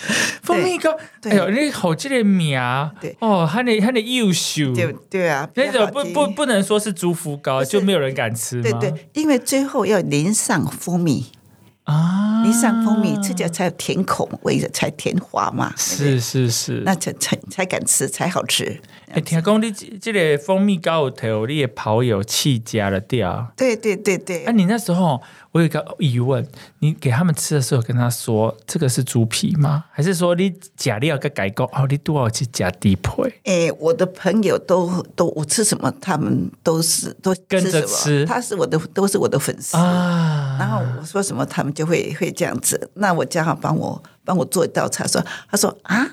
[0.42, 2.58] 蜂蜜糕，对哎呦，你好这个名，
[3.00, 8.62] 对哦，还得还得优秀，对对啊，那种不不不能说是猪肤糕，就没有人敢吃吗？
[8.62, 11.26] 对对，因为最后要淋上蜂蜜，
[11.84, 15.72] 啊，淋上蜂蜜，吃起来才有甜口味的，才甜滑嘛。
[15.76, 16.82] 是是是。
[16.84, 18.80] 那才才才敢吃，才好吃。
[19.12, 23.52] 哎，听讲你这这个蜂蜜糕有头，你的跑友气加了掉。
[23.56, 25.20] 对对对对哎、，你那时候
[25.50, 26.46] 我有一个疑问，
[26.78, 29.86] 你给他们吃的时候跟他说这个是猪皮吗？
[29.90, 33.40] 还是说你假料个改工哦，你多少去加低配？
[33.44, 39.76] 哎，我的朋友都都我吃什么，他们都是都跟着吃他是我的都是我的粉丝。
[39.76, 42.90] 啊，然后我说什么，他们就会会这样子。
[42.94, 45.20] 那我叫他帮我帮我做一道菜，说
[45.50, 46.06] 他说啊，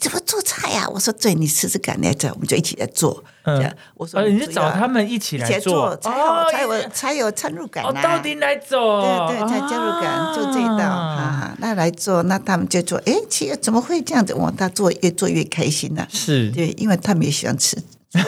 [0.00, 3.22] 怎么做菜呀、我说对，你试试看，来这我们就一起来做。
[3.44, 3.56] 嗯。
[3.56, 11.16] 这样我说呃，你就找他们一起来来做做，才好哦才有才有参入感哦，到底来做，对对，才加入感，就这一道啊。
[11.16, 14.34] 哈哈，那来做，那他们就做，哎，其实怎么会这样子？
[14.34, 16.50] 我，他做越做越开心呢、是。
[16.50, 17.76] 对，因为他们也喜欢吃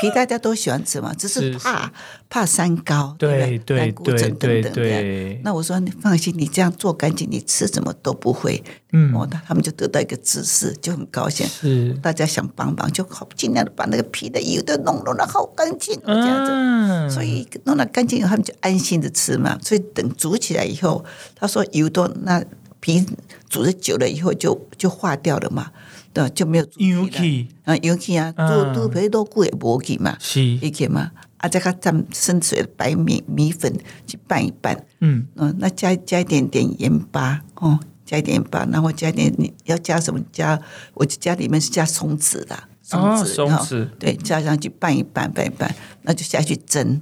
[0.00, 1.92] 皮大家都喜欢吃嘛，只是是怕
[2.28, 3.78] 怕三高，对不对？
[3.78, 5.40] 胆固醇对等等对。
[5.44, 8.62] 那我说你放心，你这样做干净，你吃什么都不会。
[8.92, 11.46] 嗯哦，他他们就得到一个知识，就很高兴。
[11.46, 16.50] 是大家想帮忙，就好尽量的把那个皮的油都弄弄得好干净，这样子。
[16.52, 19.58] 嗯，所以弄了干净以后，他们就安心的吃嘛。
[19.62, 22.42] 所以等煮起来以后，他说油都那
[22.80, 23.04] 皮
[23.50, 25.70] 煮的久了以后就就化掉了嘛。
[26.18, 30.42] 对，就没有主尤题其了啊，尤其啊，嗯都都陪都贵无去嘛，是。
[30.42, 33.72] 一去嘛，啊，再加蘸生水白米米粉
[34.06, 35.26] 去拌一拌，嗯。
[35.36, 37.42] 嗯，那加加一点点盐巴。
[37.54, 40.20] 哦，加一点盐巴，然后加一点你要加什么？
[40.32, 40.60] 加，
[40.94, 42.56] 我家里面是加松子的，
[42.90, 43.90] 哦松子，松子。
[43.98, 47.00] 对，加上去拌一拌，拌一拌，那就下去蒸。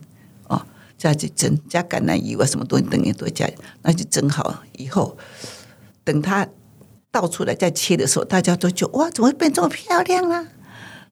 [0.48, 0.60] 哦，
[0.98, 3.48] 下去蒸，加橄榄油啊，什么东西等于都加，
[3.82, 5.16] 那就蒸好以后，
[6.04, 6.46] 等它
[7.18, 10.46] 倒出来再切的时候，大家都觉得哇，怎么会变这么漂亮啊？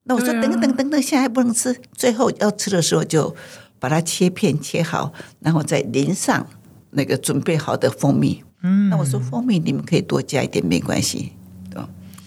[0.03, 3.35] 那我说啊等等等等，现在还不能吃，最后要吃的时候就
[3.79, 6.47] 把它切片切好，然后再淋上
[6.91, 8.45] 那个准备好的蜂蜜。
[8.63, 11.33] 嗯，那我说蜂蜜你们可以多加一点，没关系。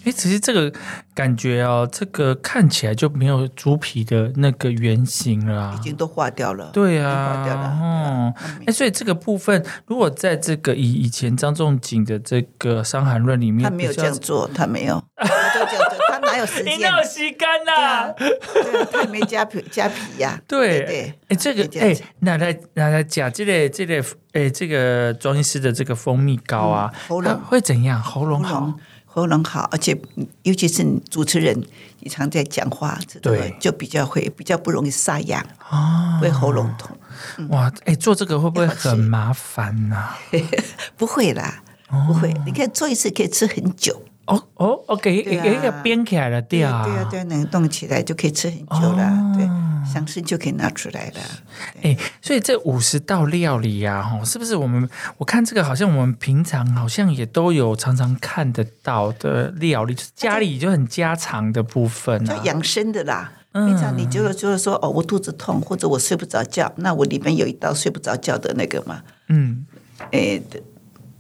[0.07, 0.71] 哎，其实这个
[1.13, 5.83] 感觉哦，这个看起来就没有猪皮的那个原型了啊已。
[5.83, 6.69] 经都化掉了。
[6.71, 7.67] 对啊化啊，掉了。
[7.67, 16.89] 哦，嗯哎，所以这个部分，如果在这个以以前张仲景的这个《伤寒论》里面， 他没有这样做，他没有，他就这样做，他哪有时 你间？
[16.89, 20.39] 哪有吸干对啊呐？，对啊，他也没加皮加皮呀。
[20.47, 24.01] 对对，哎，这个哎可以这样子，拿来拿来讲这个这个
[24.33, 28.01] 哎，这个庄医师的这个蜂蜜膏啊，嗯喉咙会怎样？
[28.01, 28.73] 喉咙好
[29.17, 29.99] 喉咙好，而且
[30.43, 31.59] 尤其是你主持人，
[32.01, 33.19] 你常在讲话，这
[33.59, 36.95] 就比较会比较不容易沙哑，啊会喉咙痛。
[37.49, 40.09] 哇，哎，做这个会不会很麻烦呐？
[40.95, 44.03] 不会啦，不会，你看做一次可以吃很久。
[44.27, 49.03] 哦哦，OK，一个编起来了，对啊，对啊，对啊，冷冻起来就可以吃很久了。
[49.03, 49.45] 哦对，
[49.91, 51.21] 想吃就可以拿出来了。
[51.81, 54.87] 哎、所以这五十道料理呀、啊，哦，是不是我们
[55.17, 62.35] 我看这个好像我们平常好像也都有常常看得到的料理，就是家里就很家常的部分啊。
[62.35, 63.31] 叫养生的啦。
[63.53, 69.65] 嗯平常你就就是说哦，我肚子痛或者我睡不着觉，那我里面有一道睡不着觉的那个嘛，嗯，
[70.11, 70.61] 哎的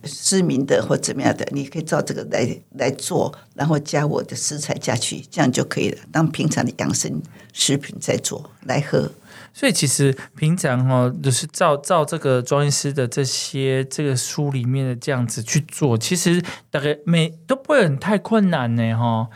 [0.07, 5.97] 失明的或怎么样的，你可以照这个来来做，然后加我的食材加去，这样就可以了。
[6.11, 7.21] 当平常的养生
[7.53, 9.11] 食品在做来喝，
[9.57, 16.39] 所以其实平常哦，就是照照这个庄医师的这些这个书里面的这样子去做，其实
[16.69, 19.27] 大概每都不会很太困难呢，哈。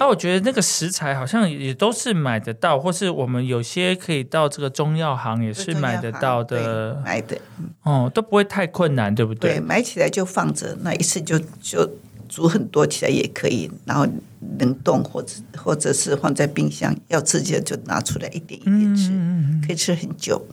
[0.00, 7.38] 那、我觉得那个食材好像也都是买得到，或是我们有些可以到这个中药行也是买得到的，买的，
[7.84, 9.60] 哦，都不会太困难，对不对，对？
[9.60, 11.88] 买起来就放着，那一次就就
[12.28, 14.06] 煮很多起来也可以，然后
[14.58, 20.46] 冷冻或者或者是放在冰箱，要吃就就拿出来一点一点吃，嗯可以吃很久。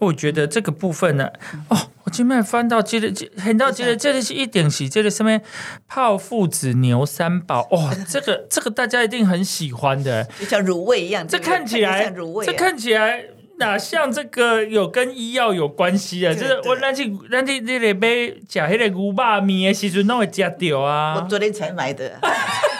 [0.00, 1.28] 我觉得这个部分呢，
[1.68, 5.40] 哦，我今麦翻到这个，这很到这个，这个是一定是这个上面
[5.86, 12.12] 泡父子牛三宝，哦，这个这个大家一定很喜欢的，就像卤味一样，这看起来
[12.44, 13.24] 这看起来。
[13.62, 16.34] 哪像这个有跟医药有关系啊？
[16.34, 18.08] 就是我对咱去咱去那里买
[18.48, 21.14] 食迄个牛肉面的时阵，拢会食掉啊。
[21.16, 22.18] 我昨天才买的，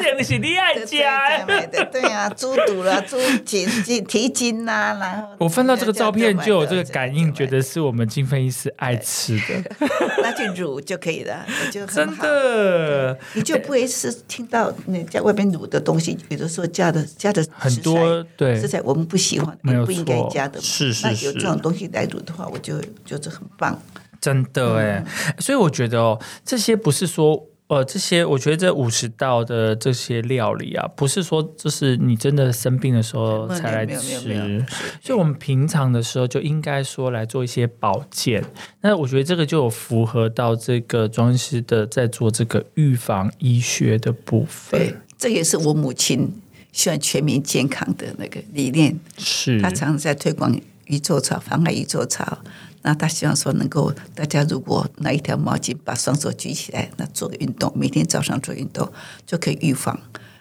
[0.00, 1.46] 定是你爱对食才的。
[1.46, 12.06] 买的，对啊，猪肚啦、猪蹄蹄蹄筋呐，然后我翻到这个照片就有这个感应，觉得是我们金飞医师爱吃的，就买的拿去卤就可以了，就真。
[12.18, 13.18] 的。
[13.34, 20.64] 你就不会是听到你在外面卤的东西，有的时候加的加的很多对食材我们不喜欢，没有不应该加的嘛。
[20.64, 23.80] 是是那有这种东西来卤的话，我就觉得很棒。
[24.20, 25.04] 真的哎，
[25.38, 27.47] 所以我觉得哦，这些不是说。
[27.68, 34.64] 呃，这些我觉得这五十道的这些料理啊，不是说就是你真的生病的时候才来吃，
[35.02, 38.42] 所以我们平常的时候就应该说来做一些保健。
[38.80, 46.40] 那我觉得这个就有符合到这个庄医师的在做这个预防医学的部对分，，这也是我母亲
[46.72, 48.98] 希望全民健康的那个理念。
[49.18, 52.38] 是她常常在推广宇宙草，妨碍宇宙草。
[52.82, 58.90] 那他希望说，能够大家如果拿一条毛巾，把双手举起来，那做个运动，每天早上做运动，
[59.26, 59.98] 就可以预防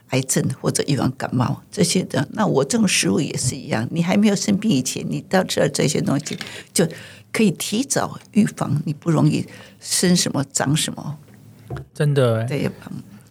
[0.10, 2.28] 癌症或者预防感冒这些的。
[2.32, 6.38] 那我这种食物也是一样，你还没有生病以前，你到吃了这些东西，
[6.74, 6.88] 就
[7.32, 9.46] 可以提早预防，你不容易
[9.80, 11.18] 生什么长什么。
[11.94, 12.46] 真的哎。
[12.46, 12.72] 对，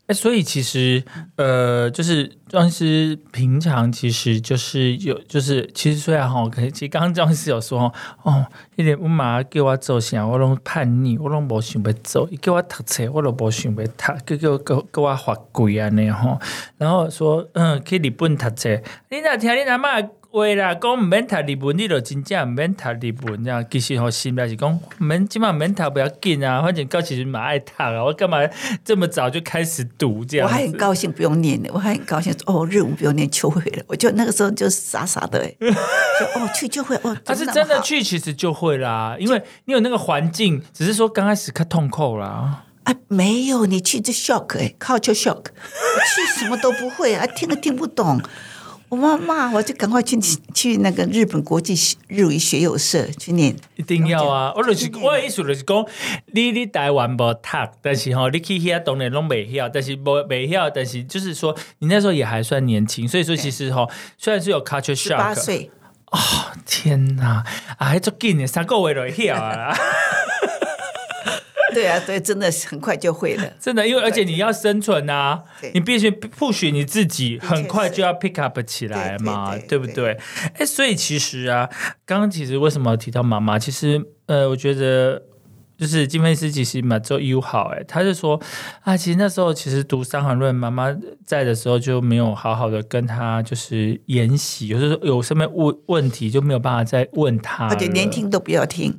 [0.07, 1.03] 哎，所以其实
[1.35, 7.92] 呃，就是庄师平常其实就是有，就是其实虽然哈，可其实刚刚庄师有说
[8.23, 16.38] 哦，一点我妈叫我做啥，我拢叛逆，我拢无想要做，伊叫我读册，我都无想要读，叫叫叫我罚跪安尼吼，
[16.79, 20.09] 然后说嗯，去日本读册，你若听你阿嬷。
[20.31, 23.65] 话啦，讲毋免读日文，你就真正毋免读日文这样。
[23.71, 28.05] 其实吼心内是讲，毋免即满毋免读不要紧啊，反正到时阵嘛爱读啊。
[28.05, 28.39] 我干嘛
[28.85, 30.47] 这么早就开始读这样？
[30.47, 33.83] 我还很高兴不用念的，我还很高兴哦，日文不用念就会了。
[33.87, 42.64] 我就那个时候就是傻傻的， 哎，就哦去就会哦，他是真的去，其实就会啦，因为你有那个环境，只是说刚开始看痛苦啦。
[42.85, 48.20] 啊，没有，你去就 shock 哎、culture shock，去什么都不会啊，听都听不懂。
[48.89, 50.16] 我妈骂我就赶快去
[50.55, 51.74] 去那个日本国际
[52.07, 54.53] 日语学友社去念，一定要啊！
[54.57, 55.84] 我就是我的意思就是讲，
[56.26, 57.49] 你你台湾无读，
[57.82, 65.70] 但是吼你去遐当然拢袂晓，但是无袂晓，但是就是说你那时候也还算年轻，所以说其实吼虽然是有 culture 十八 shock，八岁，
[66.12, 66.18] 哦
[66.64, 67.45] 天哪，
[67.78, 69.76] 啊还足紧的，三个月就会晓啊！
[71.77, 73.45] 对啊，对，真的是很快就会了。
[73.61, 75.43] 真的，因为而且你要生存啊，
[75.74, 80.16] 你必须 push 你自己，很快就要 pick up 起来嘛，对不对？
[80.55, 81.68] 哎，所以其实啊，
[82.07, 83.59] 刚刚其实为什么提到妈妈？
[83.59, 85.22] 其实呃，我觉得。
[85.79, 88.41] 就是金飞斯其实蛮做友好哎，他就说
[88.81, 90.91] 啊，其实那时候其实读《伤寒论》，妈妈
[91.27, 98.99] 在的时候就没有好好的跟他就是研习，有时候有什么问问题就没有办法再问他了，而且连听都不要听，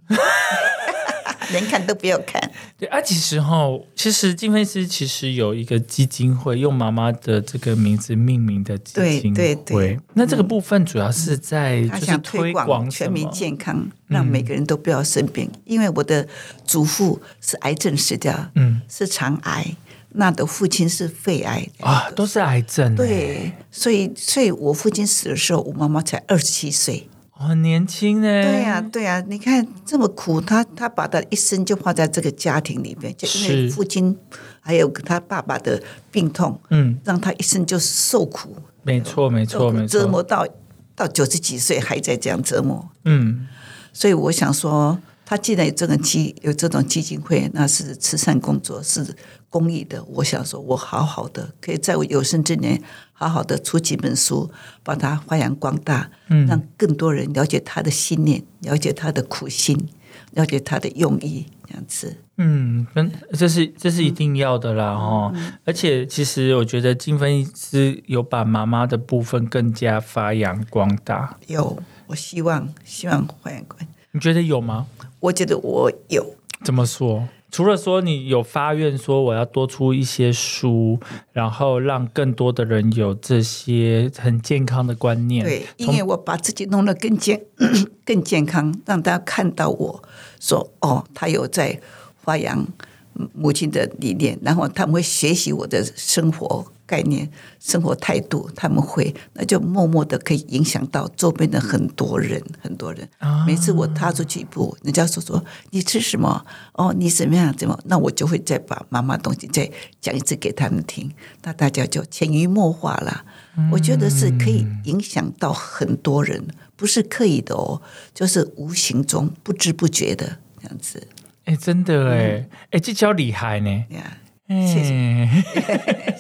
[1.51, 2.41] 连看都不要看。
[2.77, 9.35] 对啊，其实哈，其实金飞师其实有一个基金会，用妈妈的这个名字命名的基金会。
[9.35, 13.27] 对对对那这个部分主要是在就是推广全民？
[13.31, 15.49] 健康，让每个人都不要生病。
[15.65, 16.27] 因为我的
[16.65, 19.75] 祖父是癌症死掉，嗯是肠癌，
[20.09, 27.07] 那的父亲是肺癌啊，都是癌症。，对，所以所以我父亲死的时候，我妈妈才二十七岁。
[27.39, 28.27] 哦，很年轻呢。
[28.27, 34.17] 对呀、对呀、你看这么苦，他他把他一生就花在这个家庭里面，就因为是父亲
[34.59, 35.81] 还有他爸爸的
[36.11, 39.99] 病痛，嗯，让他一生就受苦，没错，没错，没错。
[39.99, 40.47] 折磨到
[40.95, 42.89] 到九十几岁还在这样折磨。
[43.05, 43.47] 嗯，
[43.93, 49.05] 所以我想说，他既然有这个基有这种基金会，那是慈善工作，是
[49.49, 50.03] 公益的。
[50.03, 52.81] 我想说，我好好的可以在我有生之年，
[53.13, 54.51] 好好的出几本书，
[54.83, 59.89] 把它发扬光大，嗯让更多人了解他的信念，了解他的苦心，
[60.31, 62.17] 了解他的用意，这样子。
[62.39, 65.31] 嗯，跟这是这是一定要的啦哦。
[65.33, 71.37] 嗯而且其实我觉得金分是有把妈妈的部分更加发扬光大。
[71.47, 73.79] 有，我希望希望发扬光。
[74.11, 74.85] 你觉得有吗？
[75.19, 77.27] 我觉得我有，怎么说？
[77.49, 80.99] 除了说你有发愿说我要多出一些书，
[81.31, 87.41] 然后让更多的人有这些很健康的观念，对，因从为我把自己弄得更健
[88.05, 90.03] 更健康，让大家看到我
[90.39, 91.79] 说哦，他有在
[92.17, 92.67] 发扬
[93.15, 97.29] 嗯母亲的理念，然后他们会学习我的生活概念、
[97.59, 103.07] 生活态度，他们会那就默默的可以影响到周边的很多人，很多人。
[103.19, 106.43] 啊每次我踏出去一步，人家说说你吃什么？
[106.73, 107.53] 哦，你怎么样？
[107.55, 107.77] 怎么？
[107.85, 109.69] 那我就会再把妈妈东西再
[110.01, 111.11] 讲一次给他们听，
[111.43, 113.25] 那大家就潜移默化了。
[113.71, 117.81] 我觉得是可以影响到很多人，不是刻意的哦，
[118.13, 121.07] 就是无形中不知不觉的这样子
[121.45, 123.69] 哎、真的哎，哎、这叫厉害呢。
[123.89, 124.17] 呀。
[124.49, 125.27] 谢谢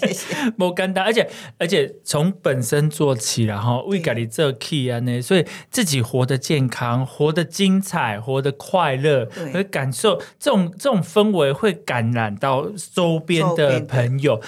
[0.01, 14.41] 谢谢， 不简单，而且而且从本身做起，然后为家里这 key 啊呢，所以自己活得健康，活得精彩，活得快乐，对和感受这种这种氛围会感染到周边的朋友。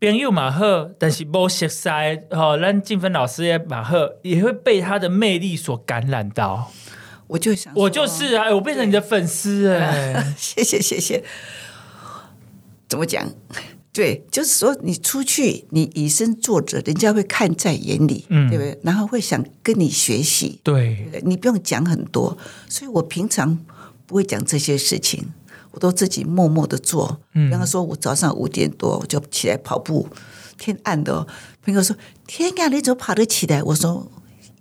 [0.00, 1.88] 朋友马好，但是无熟悉
[2.30, 6.72] 哦，咱静芬老师也马好，也会被他的魅力所感染到。
[7.28, 11.22] 我就想说，我就是啊，我变成你的粉丝哎， 谢谢谢谢。
[12.88, 13.28] 怎么讲？
[13.90, 18.78] 对，就是说你出去，你以身作则，人家会看在眼里，嗯对不对？
[18.84, 22.36] 然后会想跟你学习，对，你不用讲很多。
[22.68, 23.58] 所以我平常
[24.06, 25.24] 不会讲这些事情，
[25.72, 27.20] 我都自己默默的做。
[27.34, 30.06] 嗯比方说，我早上五点多我就起来跑步，
[30.56, 31.26] 天暗的、哦，
[31.64, 31.96] 朋友说
[32.28, 34.06] ：“天啊，你怎么跑得起来？”我说：“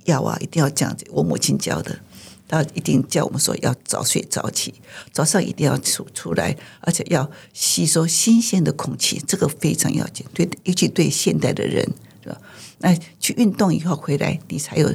[0.06, 2.00] 要啊，一定要这样子。”我母亲教的。
[2.48, 4.74] 他一定叫我们说要早睡早起，
[5.12, 10.26] 早上一定要出出来，而且要吸收新鲜的空气，这个非常要紧。
[10.34, 11.86] 对，尤其对现代的人，
[12.24, 12.42] 是吧？
[12.80, 14.94] 那去运动以后回来，你才有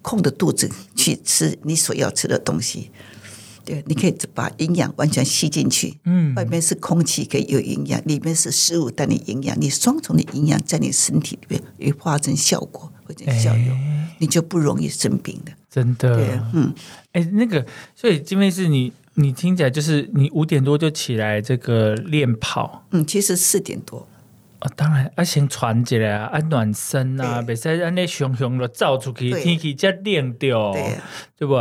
[0.00, 2.90] 空的肚子去吃你所要吃的东西。
[3.68, 5.98] 对，你可以把营养完全吸进去。
[6.04, 6.34] 嗯。
[6.34, 15.52] 外面是空气可以有营养，里面是食物带你营养，你双重的营养在你身体里面会化成效果，或者效用，你就不容易生病的。
[15.68, 16.72] 真的，对，嗯，
[17.12, 22.86] 哎，那个，所以金妹是你，你听起来就是你五点多就起来这个练跑。
[22.92, 24.08] 嗯，其实四点多，
[24.60, 27.54] 啊，当然要先传起来啊，啊暖身啊，对。
[27.54, 30.72] 袂使安尼熊熊的走出去，天气才冷掉，
[31.36, 31.54] 对不？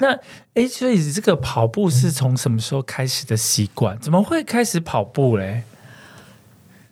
[0.00, 0.18] 那
[0.54, 3.98] 哎，所以这个跑步是从什么时候开始的习惯？
[3.98, 5.64] 怎么会开始跑步嘞？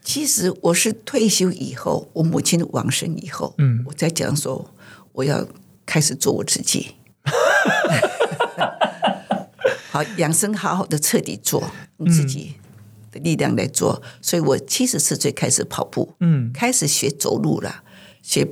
[0.03, 3.83] 其实我是退休以后，我母亲往生以后，嗯。
[3.87, 4.71] 我在讲说
[5.13, 5.47] 我要
[5.87, 6.97] 开始做我自己，
[9.91, 12.45] 好养生，好好的彻底做你自己。
[12.49, 12.66] 的
[13.19, 17.83] 力量来做，所以我七十四岁开始跑步，嗯，开始学走路了，
[18.23, 18.47] 学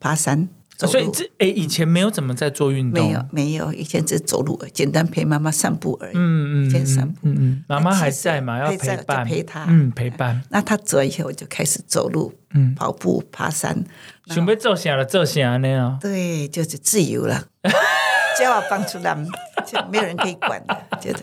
[0.00, 0.48] 爬山。
[0.76, 6.12] 所以这哎，以前没有怎么在做运动，没有没有，以前只是走路，简单陪妈妈散步而已。
[6.16, 8.58] 嗯嗯，先散步嗯嗯，妈妈还在嘛？
[8.58, 10.42] 要陪伴，陪她嗯，陪伴。
[10.50, 13.84] 那她走了以后，我就开始走路、嗯跑步、爬山，
[14.26, 15.04] 准备做啥了？
[15.04, 15.96] 做啥那样？
[16.00, 17.46] 对，就是自由了。
[18.36, 19.16] 叫我放出来，
[19.64, 21.20] 就没有人可以管的，觉得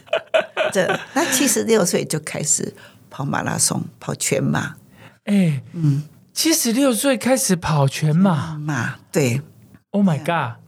[0.72, 2.74] 这那七十六岁就开始
[3.09, 4.76] 跑马拉松、跑全马
[5.26, 6.03] 哎，嗯，
[6.34, 9.41] 七十六岁开始跑全马马，对
[9.91, 10.59] ，Oh my god！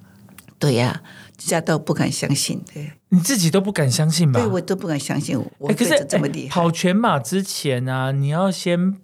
[0.60, 1.02] 对呀、
[1.36, 4.40] 大家都不敢相信，对，你自己都不敢相信吧？
[4.40, 6.48] 对我都不敢相信我可是子这么厉害。
[6.48, 8.96] 哎跑全马之前啊，你要先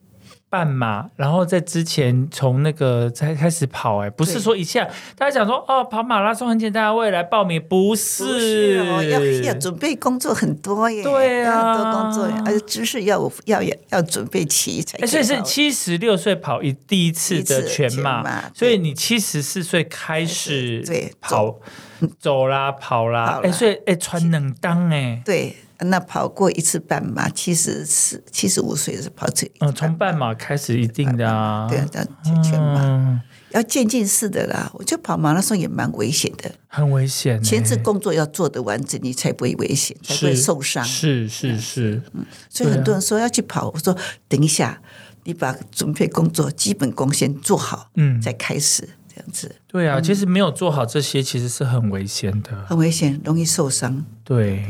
[0.50, 9.20] 半马，然后在之前从那个才开始跑、哎，不是对说一下大家讲说哦，跑马拉松很简单，未来报名不是，不是哦，要
[9.52, 11.76] 要准备工作很多耶，对啊。
[11.76, 21.62] 很多工作，而且知识要要要要准备齐才所以是七十六岁跑一第一次的全马，全马所以你七十四岁开始对跑走。
[22.00, 23.42] 啦跑啦，跑啦。
[23.44, 25.54] 哎，所以哎穿冷当哎，对，
[25.86, 33.22] 那跑过一次半马，七十四、七十五岁是跑这一次嗯，从半马开始一定的啊，对啊，叫全全马、嗯，
[33.52, 34.70] 要渐进式的啦。
[34.74, 40.84] 我觉得跑马拉松也蛮危险的，很危险哎，前置工作要做的完整，你才不会危险，才不会受伤。
[40.84, 43.96] 是是是，嗯所以很多人说要去跑，我说
[44.28, 44.82] 等一下，
[45.24, 48.20] 你把准备工作基本功先做好，嗯。
[48.22, 48.84] 再开始。
[48.84, 52.52] 这样子，对啊，其实没有做好这些，其实是很危险的。
[52.66, 54.06] 很危险，容易受伤。
[54.24, 54.66] 对，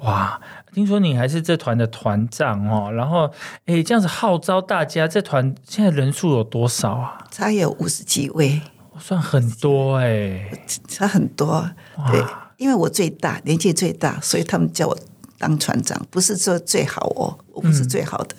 [0.00, 0.40] 哇，
[0.72, 3.30] 听说你还是这团的团长哦，然后
[3.66, 7.18] 哎，这样子号召大家，这团现在人数有多少啊？
[7.30, 8.60] 他有五十几位，
[8.98, 10.50] 算很多哎，
[10.88, 11.70] 差很多。
[12.10, 12.24] 对，
[12.56, 14.98] 因为我最大，年纪最大，所以他们叫我
[15.38, 18.34] 当团长，不是说最好哦，我不是最好的。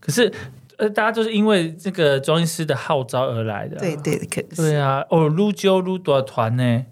[0.00, 0.32] 可是
[0.78, 3.76] 呃，大家就是因为这个庄医师的号召而来的。
[3.78, 6.84] 对对，可对啊，哦，撸揪撸多少团呢？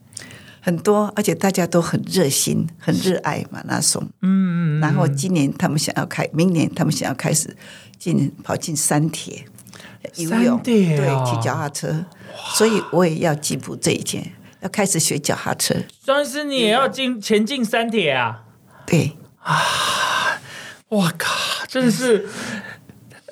[0.63, 4.03] 很多，而且大家都很热心，很热爱马拉松。
[4.21, 7.57] 嗯嗯然后今年他们想要开，明年他们想要开始
[7.99, 9.45] 进跑进山铁、
[10.17, 12.05] 游泳，对哦，骑脚踏车。
[12.55, 15.75] 所以我也要进步这一件，要开始学脚踏车。
[16.05, 18.43] 庄医师你也要进前进山铁啊？
[18.87, 19.59] 对啊，
[20.91, 22.29] 哇靠，真的是，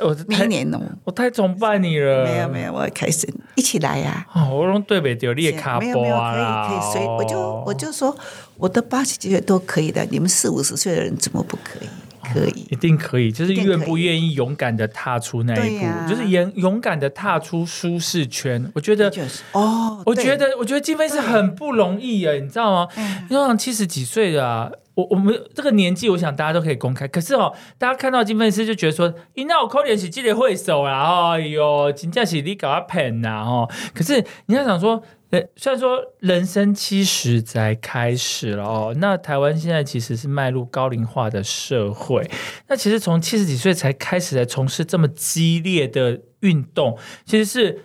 [0.00, 2.24] 我太明年哦，我太崇拜你了。
[2.24, 8.16] 没有没有，我要开心一起来呀、哦，我拢对不掉你的卡波没有没有，可以可以随，我就哦我就说，
[8.56, 11.88] 我的八十几岁都可以的，你们四五十岁的人怎么不可以？
[12.30, 18.70] 可以，一定可以，就是愿不愿意勇敢的踏出那一步，就是勇勇敢的踏出舒适圈。
[18.74, 22.88] 我觉得，就是哦，我觉得，我觉得金飞是很不容易耶，你知道吗？
[22.96, 27.06] 嗯你想七十几岁的啊，我我们这个年纪，我想大家都可以公开。
[27.06, 33.70] 可是哦，大家看到金飞师就觉得说，咦，那我扣脸是记得会手啦，哎呦，真正是你搞他骗呐哦。
[33.94, 35.00] 可是你要想说。
[35.30, 42.26] 呃，虽然说人生七十才开始了哦，那台湾现在其实是迈入高龄化的社会。
[42.66, 46.96] 那其实从七十几岁才开始来从事这么激烈的运动，
[47.26, 47.78] 其实是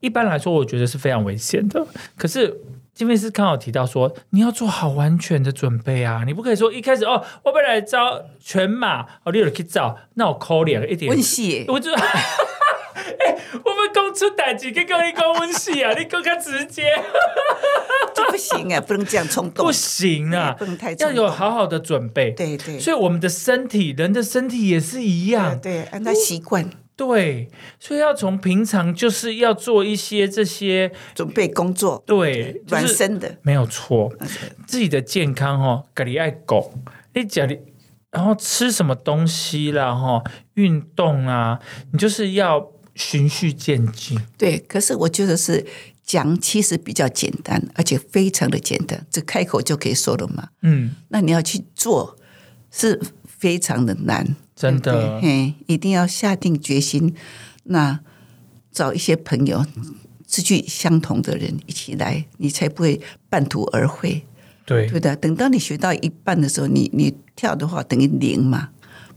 [0.00, 1.86] 一般来说，我觉得是非常危险的。
[2.16, 2.52] 可是
[2.94, 11.10] 金飞师刚好提到说，你要做好完全的准备啊，你不可以说一开始哦，我本来招全马，哦，你有去找，那我扣脸一点。
[11.10, 11.64] 温，系。
[11.68, 11.90] 我就。
[11.92, 16.92] 哎、 我们讲出代志，跟跟你讲温习啊，你更加直接，
[18.14, 19.66] 这不行啊，不能这样冲动。
[19.66, 22.30] 不，行啊，不能太冲要有好好的准备。
[22.32, 27.48] 对对，所以我们的身体，人的身体也是一样，对，按照习惯对，
[27.80, 34.12] 所以要从平常就是要做一些这些，准备工作，对，就软是身的，没有错，
[34.66, 36.74] 自己的健康哦，咖喱爱狗，
[37.14, 37.58] 你讲你，
[38.10, 40.22] 然后吃什么东西啦，哈，
[40.54, 41.58] 运动啊，
[41.92, 44.58] 你就是要循序渐进，对。
[44.58, 45.66] 可是我觉得是
[46.04, 50.50] 讲，其实比较简单，而且非常的简单，这开口就可以说了嘛。
[50.60, 52.16] 嗯，那你要去做，
[52.70, 57.12] 是非常的难，真的，嘿，一定要下定决心，
[57.64, 57.98] 那
[58.70, 59.66] 找一些朋友，
[60.24, 64.24] 志趣相同的人一起来，你才不会半途而废，
[64.64, 65.16] 对对不对？
[65.16, 68.68] 等到你学到一半的时候，你你跳的话等于零嘛，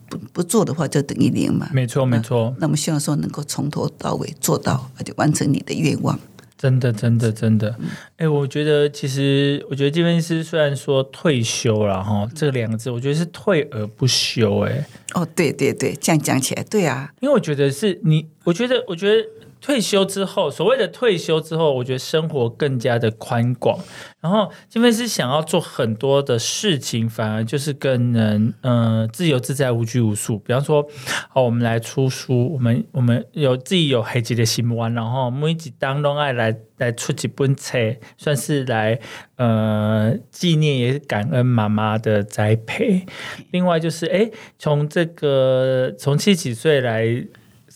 [0.09, 1.69] 不不做的话就等于零嘛。
[1.71, 6.19] 没错没错，那我们希望说能够从头到尾做到，而且完成你的愿望。
[6.57, 14.85] 真的真的真的，嗯哎、我觉得其实我觉得这边师虽然说退休了哈，这两个字，我觉得是退而不休、哎。
[15.13, 19.25] 哦，对对对，这样讲起来，对啊，因为我觉得是你，我觉得，我觉得
[19.65, 23.79] 退休之后，所谓的退休之后，我觉得生活更加的宽广。
[24.21, 30.37] 然后金飞是想要做很多的事情，反而就是更能嗯、呃自由自在、无拘无束。
[30.37, 30.87] 比方说，
[31.29, 37.79] 好，我们来出书，我们我们有自己有黑吉的新闻，然后每几当中爱来来出几本册，
[38.17, 38.99] 算是来
[39.37, 43.03] 呃纪念也是感恩妈妈的栽培。
[43.49, 47.25] 另外就是，哎，从这个从七几岁来。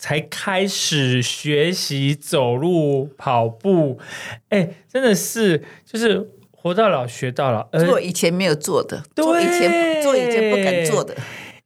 [0.02, 4.00] 才开始学习走路、跑步，
[4.48, 7.68] 哎，真的是就是活到老学到老。
[7.74, 11.14] 呃，做以前没有做的，做以前做以前不敢做的，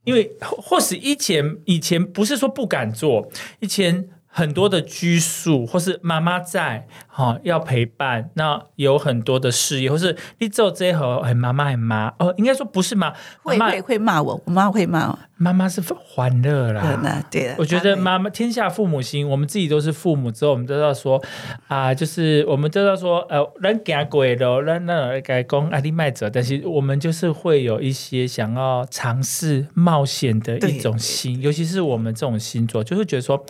[0.04, 3.30] 因为或或许以前以前不是说不敢做，
[3.60, 13.14] 以前很多的拘束，或是妈妈在，哈、要陪伴，那有很多的事业，或是你做这一盒，哎，妈妈很妈，哦，应该说不是妈，
[13.44, 15.20] 妈妈会会会骂我，我妈会骂我。
[15.36, 21.22] 妈妈是欢乐啦，对那对了，我觉得妈妈天下父母心，我们自己都是父母之后，我们都要说
[21.68, 33.44] 啊，就是我们都要说，呃，人行鬼了，人那该讲阿力麦者，但是我们就是会有一些想要尝试冒险的一种心，尤其是我们这种星座，就会觉得说，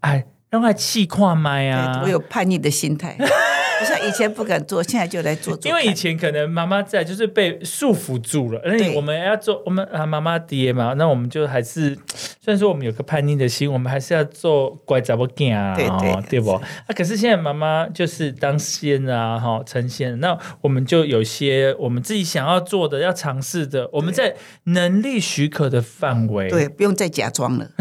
[0.00, 3.16] 哎，让他气跨麦啊，我有叛逆的心态，
[3.80, 5.70] 不像以前不敢做，现在就来做做。
[5.70, 8.60] 因为以前可能妈妈在，就是被束缚住了。
[8.62, 16.50] 那对我们要做，我们啊妈妈爹嘛，那我们就还是，虽然说我们有个叛逆的心，我们还是要做乖杂不囝啊，对对哦对不？
[16.52, 16.62] 啊，
[16.94, 27.70] 可是现在妈妈就是当仙啊，哈，成仙，那我们就有些我们自己想要做的、要尝试的，我们在能力许可的范围，对，不用再假装了，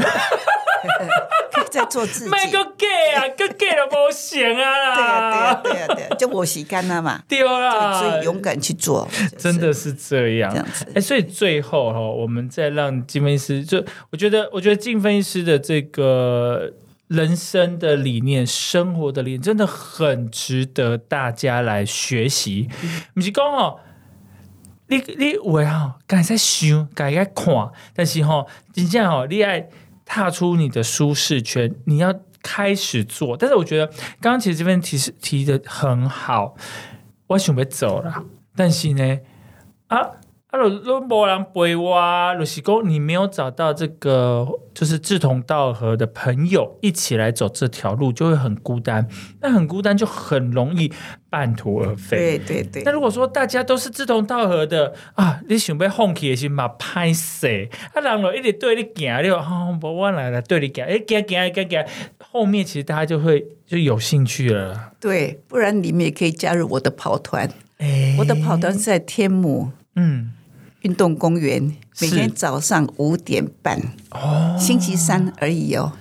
[1.70, 2.30] 可以再做自己。
[2.30, 9.07] 卖个 gay 啊， 个 gay 都不行啊对啊，对啊，对呀，就我洗干了嘛，对啦，所以勇敢去做，
[9.38, 10.86] 真的是这样，这样子。
[10.95, 16.74] 哎，所以最后哈，我们再让金分师，就我觉得，我觉得金分师的这个
[17.07, 22.67] 人生的理念、生活的理念，真的很值得大家来学习。
[23.13, 23.80] 不是讲哦，
[24.88, 29.67] 你你有诶吼，该在想，该在看，但是吼，真正吼，你爱
[30.10, 33.38] 踏出你的舒适圈，你要开始做。
[33.38, 33.86] 但是我觉得，
[34.20, 36.55] 刚刚其实这边提示提的很好，
[37.28, 39.20] 我准备走了，但是呢，
[39.88, 40.18] 啊。
[40.52, 49.08] 啊，都都没人陪我啊，就是讲你没有找到这个就是志同道合的朋友一起来走这条路，就会很孤单。
[49.41, 50.91] 那很孤单，就很容易
[51.30, 52.39] 半途而废。
[52.39, 57.47] 对对对那，如果说大家都是志同道合的啊，你想要放弃的时候嘛，拍死，
[57.93, 61.86] 啊，人就一直对你行，你就哦，无我来来对你行，哎，行行行行，
[62.18, 64.93] 后面其实大家就会就有兴趣了。
[65.00, 67.47] 对，不然你们也可以加入我的跑团。
[67.78, 70.32] 哎，我的跑团是在天母嗯，
[70.82, 73.80] 运动公园，每天早上五点半，
[74.11, 75.91] 哦，星期三而已哦，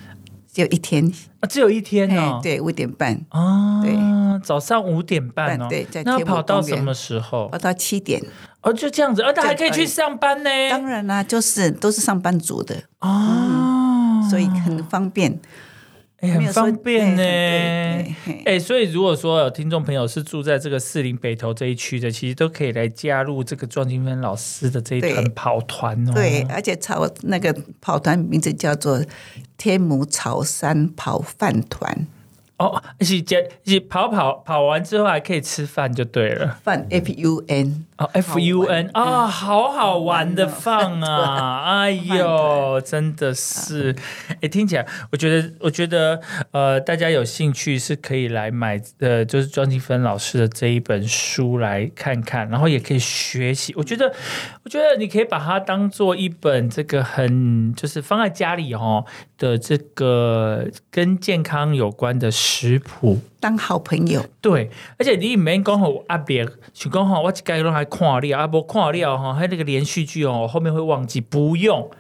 [0.53, 2.39] 只有一天，啊，只有一天哦。
[2.39, 3.21] 哎，，对，五点半。
[3.31, 3.95] 哦，对，
[4.45, 7.49] 早上五点半哦，对在那跑到什么时候？
[7.49, 7.59] 跑？
[7.59, 8.23] 到七点。
[8.63, 10.51] 哦，就这样子，而且还可以去上班呢。
[10.71, 15.41] 当然啦、就是都是上班族的，哦，所以很方便。
[16.21, 17.23] 哎，很方便呢。
[18.45, 26.13] 哎，所以如果说有听众朋友是住在这个四林北投这一区的，其实都可以来加入这个庄金芬老师的这一团跑团哦。
[26.15, 29.01] 对，而且朝那个跑团名字叫做
[29.57, 32.07] 天母草山跑饭团，
[32.59, 36.59] 哦，是接是跑跑跑完之后还可以吃饭就对了。
[36.63, 41.63] 饭 F U N，哦，F U N 好玩啊，好好玩的饭啊！
[41.87, 43.95] 哎呦，真的是，
[44.41, 53.73] 哎，听起来，我觉得，我觉得，呃，大家有兴趣是可以来买，呃，就是庄继芬老师的这一本书来看看，然后也可以学习。
[53.77, 54.13] 我觉得，
[54.65, 59.05] 我觉得你可以把它当做一本这个很就是放在家里哦
[59.37, 63.21] 的这个跟健康有关的食谱。
[63.41, 64.25] 当好朋友。
[64.41, 71.91] 对，而且你唔免讲吼压力，想讲吼我一家拢还看了，啊无看了吼，还有那个连续剧哦，后面会忘记，不用。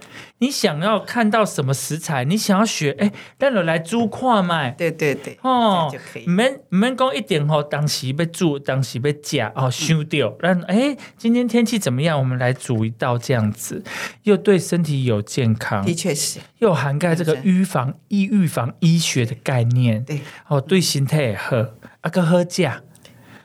[0.40, 4.70] 你想要看到什么食材，你想要学，哎，咱就来煮看麦。
[4.70, 6.30] 对对对，哦就可以唔。
[6.30, 10.32] 免唔免讲一点吼，当时要煮，当时要食哦，想掉。
[10.38, 12.16] 让哎，今天天气怎么样？
[12.16, 13.82] 我们来煮一道这样子，
[14.22, 20.04] 又对身体有健康的，确是，又涵盖这个是预防医预防医学的概念。
[20.04, 21.56] 对哦，对身体也好，
[22.00, 22.70] 啊个好食，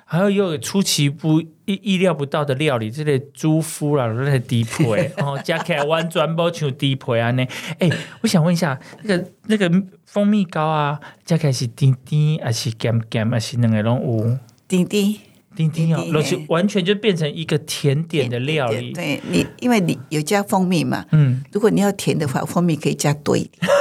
[0.05, 7.47] 还有又有出其不意意料不到的料理，这类猪夫啦，那个低配哦，加起来完全不像低配安尼。
[7.79, 7.89] 哎、
[8.21, 9.71] 我想问一下，那个那个
[10.05, 14.37] 蜂蜜膏啊，加起来是甜甜还是咸咸，还是两个拢有？
[14.67, 15.19] 滴滴
[15.55, 18.91] 甜甜哦，甜甜就完全就变成一个甜点的料理。
[18.91, 23.71] 对你，因为你有加蜂蜜嘛，嗯，如果你要甜的话，蜂蜜可以加多一点。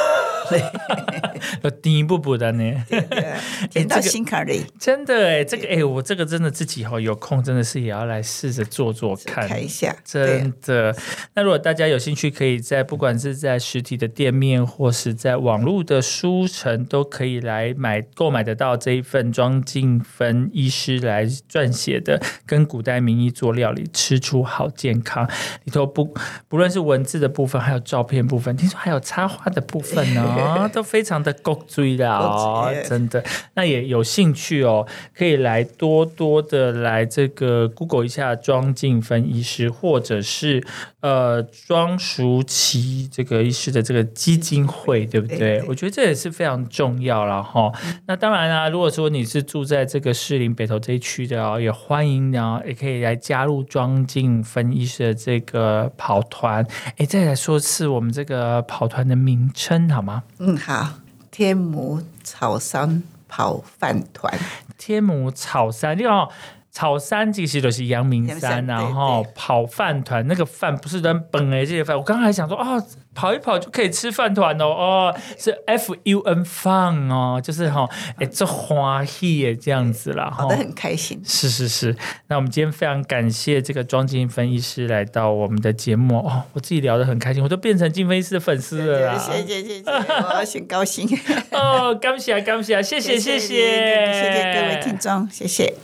[1.63, 2.85] 有第一步步的呢。
[3.71, 9.49] 甜 到心坎里，真的哎，这个哎，我这个真的自己哈有空真的是也要来试着做做看。
[9.49, 9.95] 看一下。
[10.05, 10.95] 真的，
[11.35, 25.27] 那如果大家有兴趣，可以在不管是在实体的店面，或是在网络的书城，都可以来买购买得到这一份庄敬芬医师来撰写的《跟古代名医做料理，吃出好健康》
[25.65, 26.15] 里头不
[26.49, 30.23] 不论是文字的部分，还有照片部分，听说还有插画的部分呢、
[30.73, 33.23] 都非常的够追的哦，真的。
[33.55, 40.65] 那也有兴趣哦，可以来多多的来这个 Google 一下庄静芬医师，或者是
[41.01, 45.39] 呃庄淑琪这个医师的这个基金会，对不对？
[45.39, 47.73] 对对我觉得这也是非常重要了哈。
[48.07, 56.67] 那当然啦、如果说你是住在这个士林北投这一区的哦，也欢迎呢，也可以来加入庄静芬医师的这个跑团。
[56.97, 60.22] 哎，再来说次我们这个跑团的名称好吗？
[60.39, 60.95] 嗯，好，
[61.31, 64.33] 天母草山跑饭团，
[64.77, 66.29] 天母草山，你看
[66.73, 72.83] 草山其实就是阳明山，然后跑饭团那个饭不是人本哎这些饭，我刚刚还想说哦，
[73.15, 80.57] 跑一跑就可以吃饭团哦，哦是 F U N 饭哦，就是哈哎这花喜耶这样子啦哈跑得。
[80.57, 81.21] 很开心。
[81.27, 81.95] 是是是，
[82.29, 89.19] 那我们今天非常感谢这个庄敬芬医师来到我们的节目哦，我自己聊得很开心，我都变成敬芬医师的粉丝了啦。
[89.19, 91.07] 谢谢谢谢， 我很高兴。
[91.51, 95.75] 哦，感谢感谢，谢谢谢谢谢各位听众，谢谢。